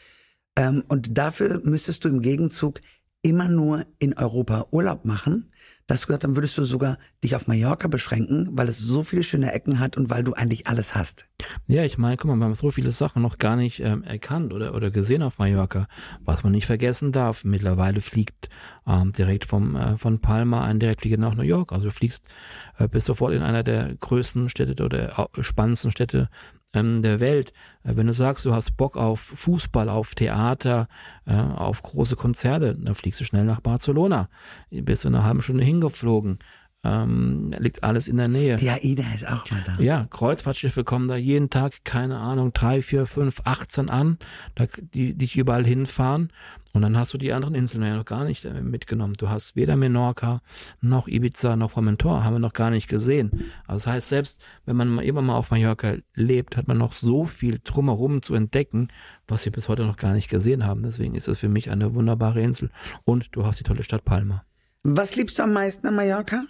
ähm, 0.57 0.85
und 0.89 1.17
dafür 1.17 1.61
müsstest 1.65 2.05
du 2.05 2.09
im 2.09 2.21
Gegenzug 2.21 2.81
immer 3.23 3.49
nur 3.49 3.87
in 3.99 4.15
Europa 4.15 4.67
Urlaub 4.73 5.05
machen, 5.05 5.53
dass 5.87 6.01
du 6.01 6.07
gesagt, 6.09 6.25
dann 6.25 6.37
würdest 6.37 6.59
du 6.59 6.65
sogar 6.65 6.99
dich 7.23 7.37
auf 7.37 7.47
Mallorca 7.47 7.87
beschränken, 7.87 8.49
weil 8.53 8.69
es 8.69 8.79
so 8.79 9.03
viele 9.03 9.23
schöne 9.23 9.53
Ecken 9.53 9.79
hat 9.79 9.97
und 9.97 10.11
weil 10.11 10.25
du 10.25 10.33
eigentlich 10.33 10.67
alles 10.67 10.95
hast. 10.95 11.27
Ja, 11.67 11.85
ich 11.85 11.99
meine, 11.99 12.17
guck 12.17 12.29
mal, 12.31 12.37
wir 12.37 12.45
haben 12.45 12.55
so 12.55 12.71
viele 12.71 12.93
Sachen 12.93 13.23
noch 13.23 13.39
gar 13.39 13.57
nicht 13.57 13.81
ähm, 13.81 14.03
erkannt 14.03 14.53
oder, 14.53 14.75
oder 14.75 14.91
gesehen 14.91 15.23
auf 15.23 15.39
Mallorca. 15.39 15.87
Was 16.21 16.43
man 16.43 16.53
nicht 16.53 16.67
vergessen 16.67 17.13
darf, 17.13 17.45
mittlerweile 17.45 18.01
fliegt 18.01 18.49
ähm, 18.87 19.13
direkt 19.13 19.45
vom, 19.45 19.77
äh, 19.77 19.97
von 19.99 20.21
Palma 20.21 20.65
ein 20.65 20.81
Direktflieger 20.81 21.17
nach 21.17 21.35
New 21.35 21.43
York. 21.43 21.73
Also 21.73 21.87
du 21.87 21.93
fliegst, 21.93 22.25
äh, 22.79 22.89
bist 22.89 23.07
sofort 23.07 23.35
in 23.35 23.43
einer 23.43 23.63
der 23.63 23.95
größten 23.95 24.49
Städte 24.49 24.83
oder 24.85 25.29
spannendsten 25.41 25.93
Städte 25.93 26.29
ähm, 26.73 27.03
der 27.03 27.21
Welt. 27.21 27.53
Äh, 27.85 27.97
wenn 27.97 28.07
du 28.07 28.13
sagst, 28.13 28.45
du 28.45 28.55
hast 28.55 28.77
Bock 28.77 28.97
auf 28.97 29.21
Fußball, 29.21 29.89
auf 29.89 30.15
Theater, 30.15 30.89
äh, 31.27 31.35
auf 31.35 31.83
große 31.83 32.17
Konzerte, 32.17 32.75
dann 32.75 32.95
fliegst 32.95 33.21
du 33.21 33.25
schnell 33.25 33.45
nach 33.45 33.61
Barcelona. 33.61 34.29
Bist 34.71 35.05
du 35.05 35.09
eine 35.09 35.25
halbe 35.25 35.43
Stunde 35.43 35.65
hingeflogen. 35.65 36.39
Ähm, 36.85 37.55
liegt 37.59 37.85
alles 37.85 38.09
in 38.09 38.17
der 38.17 38.29
Nähe. 38.29 38.57
Die 38.57 38.69
AIDA 38.69 39.05
ist 39.15 39.27
auch 39.27 39.49
mal 39.51 39.63
da. 39.65 39.79
Ja, 39.79 40.07
Kreuzfahrtschiffe 40.11 40.83
kommen 40.83 41.07
da 41.07 41.15
jeden 41.15 41.49
Tag, 41.49 41.85
keine 41.85 42.19
Ahnung, 42.19 42.53
drei, 42.53 42.83
vier, 42.83 43.07
fünf, 43.07 43.43
18 43.45 43.89
an, 43.89 44.19
da, 44.57 44.67
die 44.93 45.15
dich 45.15 45.37
überall 45.37 45.65
hinfahren. 45.65 46.31
Und 46.73 46.83
dann 46.83 46.97
hast 46.97 47.13
du 47.13 47.19
die 47.19 47.33
anderen 47.33 47.55
Inseln 47.55 47.85
ja 47.85 47.97
noch 47.97 48.05
gar 48.05 48.25
nicht 48.25 48.45
äh, 48.45 48.61
mitgenommen. 48.63 49.15
Du 49.17 49.29
hast 49.29 49.55
weder 49.57 49.77
Menorca 49.77 50.41
noch 50.81 51.07
Ibiza 51.07 51.55
noch 51.55 51.73
Formentor, 51.73 52.25
haben 52.25 52.35
wir 52.35 52.41
noch 52.41 52.55
gar 52.55 52.71
nicht 52.71 52.89
gesehen. 52.89 53.53
Also 53.67 53.85
das 53.85 53.87
heißt, 53.87 54.09
selbst 54.09 54.41
wenn 54.65 54.77
man 54.77 54.89
mal 54.89 55.05
immer 55.05 55.23
mal 55.23 55.37
auf 55.37 55.51
Mallorca 55.51 55.97
lebt, 56.15 56.57
hat 56.57 56.69
man 56.69 56.79
noch 56.79 56.95
so 56.95 57.27
viel 57.27 57.61
drumherum 57.63 58.23
zu 58.23 58.35
entdecken, 58.35 58.89
was 59.29 59.45
wir 59.45 59.53
bis 59.53 59.69
heute 59.69 59.85
noch 59.85 59.99
gar 59.99 60.15
nicht 60.15 60.31
gesehen 60.31 60.65
haben. 60.65 60.83
Deswegen 60.83 61.15
ist 61.15 61.29
es 61.29 61.39
für 61.39 61.49
mich 61.49 61.71
eine 61.71 61.95
wunderbare 61.95 62.41
Insel. 62.41 62.71
Und 63.05 63.37
du 63.37 63.45
hast 63.45 63.61
die 63.61 63.65
tolle 63.65 63.85
Stadt 63.85 64.05
Palma. 64.05 64.45
Was 64.83 65.15
liebst 65.15 65.39
du 65.39 65.45
am 65.45 65.53
meisten 65.53 65.87
an 65.87 65.95
Mallorca? 65.95 66.45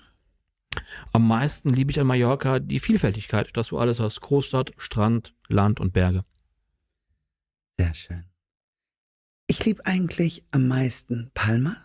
Am 1.13 1.27
meisten 1.27 1.71
liebe 1.71 1.91
ich 1.91 2.01
an 2.01 2.07
Mallorca 2.07 2.59
die 2.59 2.81
Vielfältigkeit, 2.81 3.57
dass 3.57 3.69
du 3.69 3.79
alles 3.79 4.01
hast. 4.01 4.21
Großstadt, 4.21 4.73
Strand, 4.77 5.35
Land 5.49 5.81
und 5.81 5.93
Berge. 5.93 6.25
Sehr 7.79 7.95
schön. 7.95 8.25
Ich 9.47 9.65
liebe 9.65 9.85
eigentlich 9.87 10.45
am 10.51 10.69
meisten 10.69 11.31
Palma. 11.35 11.77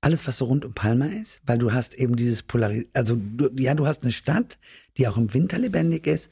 Alles, 0.00 0.26
was 0.28 0.36
so 0.36 0.44
rund 0.44 0.64
um 0.64 0.74
Palma 0.74 1.06
ist, 1.06 1.40
weil 1.44 1.58
du 1.58 1.72
hast 1.72 1.94
eben 1.94 2.14
dieses 2.14 2.44
Polaris, 2.44 2.86
also 2.92 3.16
du, 3.16 3.50
ja, 3.56 3.74
du 3.74 3.86
hast 3.86 4.04
eine 4.04 4.12
Stadt, 4.12 4.58
die 4.96 5.08
auch 5.08 5.16
im 5.16 5.34
Winter 5.34 5.58
lebendig 5.58 6.06
ist 6.06 6.30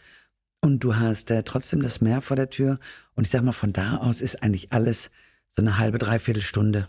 und 0.61 0.85
du 0.85 0.95
hast 0.95 1.33
äh, 1.33 1.42
trotzdem 1.42 1.83
das 1.83 2.01
Meer 2.01 2.21
vor 2.21 2.37
der 2.37 2.51
Tür 2.51 2.79
und 3.14 3.27
ich 3.27 3.31
sag 3.31 3.42
mal, 3.42 3.51
von 3.53 3.73
da 3.73 3.97
aus 3.97 4.21
ist 4.21 4.42
eigentlich 4.45 4.73
alles 4.73 5.11
so 5.51 5.62
eine 5.62 5.79
halbe, 5.79 5.99
dreiviertel 5.99 6.42
Stunde 6.42 6.88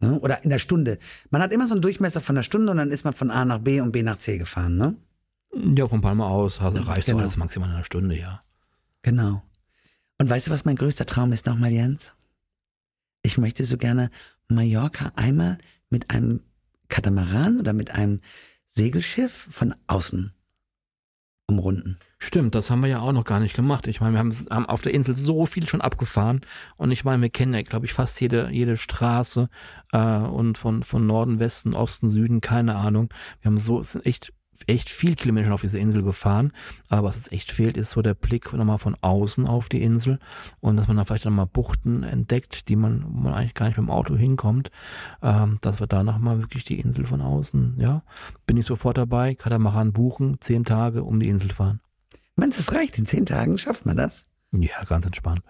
Ne? 0.00 0.18
Oder 0.20 0.42
in 0.44 0.50
der 0.50 0.58
Stunde. 0.58 0.98
Man 1.30 1.42
hat 1.42 1.52
immer 1.52 1.66
so 1.66 1.74
einen 1.74 1.82
Durchmesser 1.82 2.20
von 2.20 2.36
einer 2.36 2.42
Stunde 2.42 2.70
und 2.72 2.78
dann 2.78 2.90
ist 2.90 3.04
man 3.04 3.12
von 3.12 3.30
A 3.30 3.44
nach 3.44 3.58
B 3.58 3.80
und 3.80 3.92
B 3.92 4.02
nach 4.02 4.18
C 4.18 4.38
gefahren, 4.38 4.76
ne? 4.76 4.96
Ja, 5.52 5.88
von 5.88 6.00
Palma 6.00 6.28
aus 6.28 6.60
also 6.60 6.82
reicht 6.82 7.06
genau. 7.06 7.20
alles 7.20 7.36
maximal 7.36 7.68
in 7.68 7.74
einer 7.74 7.84
Stunde, 7.84 8.18
ja. 8.18 8.42
Genau. 9.02 9.42
Und 10.18 10.30
weißt 10.30 10.46
du, 10.46 10.50
was 10.50 10.64
mein 10.64 10.76
größter 10.76 11.06
Traum 11.06 11.32
ist 11.32 11.46
nochmal, 11.46 11.72
Jens? 11.72 12.12
Ich 13.22 13.36
möchte 13.36 13.64
so 13.64 13.76
gerne 13.76 14.10
Mallorca 14.48 15.12
einmal 15.16 15.58
mit 15.90 16.10
einem 16.10 16.40
Katamaran 16.88 17.58
oder 17.58 17.72
mit 17.72 17.90
einem 17.90 18.20
Segelschiff 18.66 19.32
von 19.32 19.74
außen 19.86 20.32
umrunden. 21.46 21.98
Stimmt, 22.22 22.54
das 22.54 22.70
haben 22.70 22.82
wir 22.82 22.88
ja 22.88 23.00
auch 23.00 23.12
noch 23.12 23.24
gar 23.24 23.40
nicht 23.40 23.56
gemacht. 23.56 23.86
Ich 23.86 24.02
meine, 24.02 24.12
wir 24.12 24.18
haben, 24.18 24.30
haben 24.50 24.66
auf 24.66 24.82
der 24.82 24.92
Insel 24.92 25.14
so 25.14 25.46
viel 25.46 25.66
schon 25.66 25.80
abgefahren 25.80 26.42
und 26.76 26.90
ich 26.90 27.02
meine, 27.02 27.22
wir 27.22 27.30
kennen 27.30 27.54
ja, 27.54 27.62
glaube 27.62 27.86
ich, 27.86 27.94
fast 27.94 28.20
jede, 28.20 28.50
jede 28.50 28.76
Straße 28.76 29.48
äh, 29.92 29.98
und 29.98 30.58
von, 30.58 30.82
von 30.82 31.06
Norden, 31.06 31.40
Westen, 31.40 31.74
Osten, 31.74 32.10
Süden, 32.10 32.42
keine 32.42 32.76
Ahnung. 32.76 33.08
Wir 33.40 33.50
haben 33.50 33.58
so, 33.58 33.82
sind 33.82 34.04
echt 34.04 34.34
echt 34.66 34.90
viel 34.90 35.16
Kilometer 35.16 35.46
schon 35.46 35.54
auf 35.54 35.62
diese 35.62 35.78
Insel 35.78 36.02
gefahren. 36.02 36.52
Aber 36.88 37.08
was 37.08 37.16
es 37.16 37.32
echt 37.32 37.50
fehlt, 37.50 37.78
ist 37.78 37.92
so 37.92 38.02
der 38.02 38.12
Blick 38.14 38.52
nochmal 38.52 38.76
von 38.76 38.96
außen 39.00 39.46
auf 39.46 39.70
die 39.70 39.82
Insel 39.82 40.18
und 40.60 40.76
dass 40.76 40.88
man 40.88 40.98
da 40.98 41.04
vielleicht 41.06 41.24
nochmal 41.24 41.46
Buchten 41.46 42.02
entdeckt, 42.02 42.68
die 42.68 42.76
man, 42.76 43.02
wo 43.06 43.20
man 43.20 43.34
eigentlich 43.34 43.54
gar 43.54 43.66
nicht 43.66 43.78
mit 43.78 43.86
dem 43.86 43.90
Auto 43.90 44.16
hinkommt. 44.16 44.70
Ähm, 45.22 45.58
dass 45.62 45.80
wir 45.80 45.86
da 45.86 46.04
nochmal 46.04 46.40
wirklich 46.40 46.64
die 46.64 46.78
Insel 46.78 47.06
von 47.06 47.20
außen, 47.20 47.76
ja, 47.78 48.02
bin 48.46 48.58
ich 48.58 48.66
sofort 48.66 48.98
dabei, 48.98 49.34
Katamaran 49.34 49.92
buchen, 49.92 50.36
zehn 50.40 50.64
Tage 50.64 51.02
um 51.02 51.18
die 51.20 51.28
Insel 51.28 51.50
fahren. 51.50 51.80
Meinst 52.36 52.58
du, 52.58 52.62
es 52.62 52.72
reicht? 52.72 52.98
In 52.98 53.06
zehn 53.06 53.26
Tagen 53.26 53.58
schafft 53.58 53.86
man 53.86 53.96
das? 53.96 54.26
Ja, 54.52 54.82
ganz 54.84 55.06
entspannt. 55.06 55.42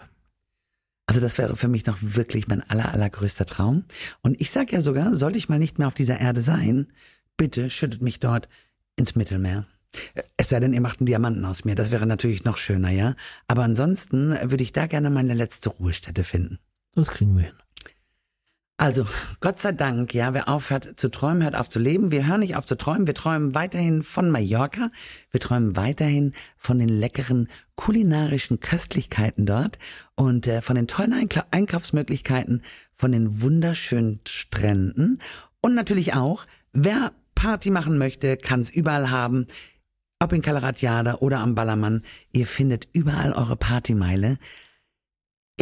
Also 1.07 1.21
das 1.21 1.38
wäre 1.38 1.57
für 1.57 1.69
mich 1.69 1.87
noch 1.87 1.99
wirklich 2.01 2.47
mein 2.47 2.62
aller, 2.71 2.93
allergrößter 2.93 3.47
Traum. 3.47 3.85
Und 4.23 4.40
ich 4.40 4.51
sage 4.51 4.73
ja 4.73 4.81
sogar, 4.81 5.16
sollte 5.16 5.38
ich 5.38 5.49
mal 5.49 5.59
nicht 5.59 5.79
mehr 5.79 5.88
auf 5.88 5.95
dieser 5.95 6.21
Erde 6.21 6.40
sein, 6.40 6.87
bitte 7.37 7.71
schüttet 7.71 8.01
mich 8.01 8.21
dort 8.21 8.49
ins 8.97 9.16
Mittelmeer. 9.16 9.66
Es 10.37 10.51
sei 10.51 10.61
denn, 10.61 10.73
ihr 10.73 10.81
macht 10.81 11.01
einen 11.01 11.07
Diamanten 11.07 11.45
aus 11.45 11.64
mir. 11.64 11.75
Das 11.75 11.90
wäre 11.90 12.07
natürlich 12.07 12.45
noch 12.45 12.59
schöner, 12.59 12.90
ja. 12.90 13.16
Aber 13.49 13.64
ansonsten 13.64 14.31
würde 14.51 14.62
ich 14.62 14.73
da 14.73 14.87
gerne 14.87 15.11
meine 15.11 15.35
letzte 15.35 15.71
Ruhestätte 15.71 16.23
finden. 16.23 16.59
Das 16.95 17.09
kriegen 17.09 17.37
wir 17.37 17.45
hin. 17.45 17.55
Also, 18.81 19.05
Gott 19.40 19.59
sei 19.59 19.73
Dank, 19.73 20.14
ja, 20.14 20.33
wer 20.33 20.49
aufhört 20.49 20.99
zu 20.99 21.11
träumen, 21.11 21.43
hört 21.43 21.55
auf 21.55 21.69
zu 21.69 21.79
leben. 21.79 22.11
Wir 22.11 22.27
hören 22.27 22.40
nicht 22.40 22.57
auf 22.57 22.64
zu 22.64 22.79
träumen. 22.79 23.07
Wir 23.07 23.12
träumen 23.12 23.55
weiterhin 23.55 24.03
von 24.03 24.31
Mallorca. 24.31 24.90
Wir 25.31 25.38
träumen 25.38 25.77
weiterhin 25.77 26.33
von 26.57 26.79
den 26.79 26.88
leckeren 26.88 27.49
kulinarischen 27.75 28.59
Köstlichkeiten 28.59 29.45
dort 29.45 29.79
und 30.14 30.47
äh, 30.47 30.62
von 30.62 30.77
den 30.77 30.87
tollen 30.87 31.12
Einkla 31.12 31.45
Einkaufsmöglichkeiten, 31.51 32.62
von 32.95 33.12
den 33.12 33.43
wunderschönen 33.43 34.21
Stränden 34.27 35.21
und 35.61 35.75
natürlich 35.75 36.14
auch, 36.14 36.47
wer 36.73 37.12
Party 37.35 37.69
machen 37.71 37.99
möchte, 37.99 38.38
kann 38.38 38.62
es 38.62 38.71
überall 38.71 39.11
haben. 39.11 39.47
Ob 40.21 40.33
in 40.33 40.40
Calaratiada 40.40 41.16
oder 41.16 41.40
am 41.40 41.55
Ballermann. 41.55 42.01
Ihr 42.33 42.47
findet 42.47 42.88
überall 42.95 43.35
eure 43.35 43.57
Partymeile. 43.57 44.38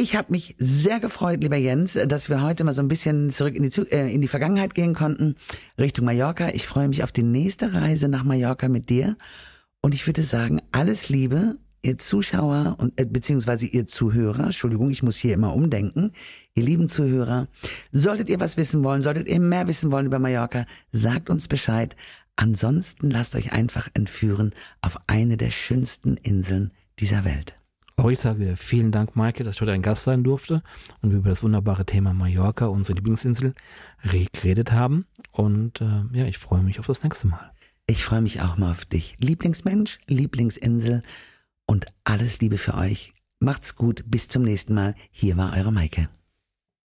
Ich 0.01 0.15
habe 0.15 0.31
mich 0.31 0.55
sehr 0.59 1.01
gefreut, 1.01 1.43
lieber 1.43 1.57
Jens, 1.57 1.99
dass 2.07 2.29
wir 2.29 2.41
heute 2.41 2.63
mal 2.63 2.73
so 2.73 2.81
ein 2.81 2.87
bisschen 2.87 3.31
zurück 3.31 3.57
in 3.57 3.69
die, 3.69 3.81
äh, 3.91 4.15
in 4.15 4.21
die 4.21 4.29
Vergangenheit 4.29 4.73
gehen 4.73 4.95
konnten, 4.95 5.35
Richtung 5.77 6.05
Mallorca. 6.05 6.51
Ich 6.51 6.69
freue 6.69 6.87
mich 6.87 7.03
auf 7.03 7.11
die 7.11 7.25
nächste 7.25 7.75
Reise 7.75 8.07
nach 8.07 8.23
Mallorca 8.23 8.69
mit 8.69 8.91
dir. 8.91 9.17
Und 9.81 9.95
ich 9.95 10.07
würde 10.07 10.23
sagen, 10.23 10.63
alles 10.71 11.09
Liebe 11.09 11.57
ihr 11.83 11.99
Zuschauer 11.99 12.77
und 12.79 13.01
äh, 13.01 13.07
beziehungsweise 13.07 13.67
ihr 13.67 13.89
Zuhörer, 13.89 14.45
Entschuldigung, 14.45 14.89
ich 14.93 15.03
muss 15.03 15.17
hier 15.17 15.35
immer 15.35 15.53
umdenken, 15.53 16.13
ihr 16.55 16.63
lieben 16.63 16.89
Zuhörer, 16.89 17.49
solltet 17.91 18.29
ihr 18.29 18.39
was 18.39 18.57
wissen 18.57 18.85
wollen, 18.85 19.03
solltet 19.03 19.27
ihr 19.27 19.41
mehr 19.41 19.67
wissen 19.67 19.91
wollen 19.91 20.07
über 20.07 20.21
Mallorca, 20.21 20.65
sagt 20.93 21.29
uns 21.29 21.49
Bescheid. 21.49 21.97
Ansonsten 22.37 23.11
lasst 23.11 23.35
euch 23.35 23.51
einfach 23.53 23.89
entführen 23.95 24.55
auf 24.81 24.97
eine 25.09 25.37
der 25.37 25.51
schönsten 25.51 26.17
Inseln 26.19 26.73
dieser 27.01 27.25
Welt. 27.25 27.58
Auch 27.99 28.11
ich 28.11 28.21
sage 28.21 28.39
wieder 28.39 28.57
vielen 28.57 28.93
Dank, 28.93 29.17
Maike, 29.17 29.43
dass 29.43 29.57
ich 29.57 29.61
heute 29.61 29.73
ein 29.73 29.83
Gast 29.83 30.05
sein 30.05 30.23
durfte 30.23 30.63
und 31.03 31.11
wir 31.11 31.19
über 31.19 31.31
das 31.31 31.43
wunderbare 31.43 31.85
Thema 31.85 32.15
Mallorca, 32.15 32.67
unsere 32.67 32.95
Lieblingsinsel, 32.95 33.55
geredet 34.05 34.71
haben. 34.71 35.07
Und 35.33 35.81
äh, 35.81 36.05
ja, 36.13 36.25
ich 36.27 36.39
freue 36.39 36.63
mich 36.63 36.79
auf 36.79 36.87
das 36.87 37.03
nächste 37.03 37.27
Mal. 37.27 37.51
Ich 37.89 38.05
freue 38.05 38.21
mich 38.21 38.41
auch 38.41 38.57
mal 38.57 38.71
auf 38.71 38.85
dich. 38.85 39.17
Lieblingsmensch, 39.19 39.99
Lieblingsinsel 40.07 41.03
und 41.67 41.87
alles 42.05 42.41
Liebe 42.41 42.59
für 42.59 42.75
euch. 42.75 43.15
Macht's 43.41 43.75
gut, 43.75 44.05
bis 44.07 44.29
zum 44.29 44.43
nächsten 44.43 44.75
Mal. 44.75 44.95
Hier 45.11 45.37
war 45.37 45.57
eure 45.57 45.73
Maike. 45.73 46.09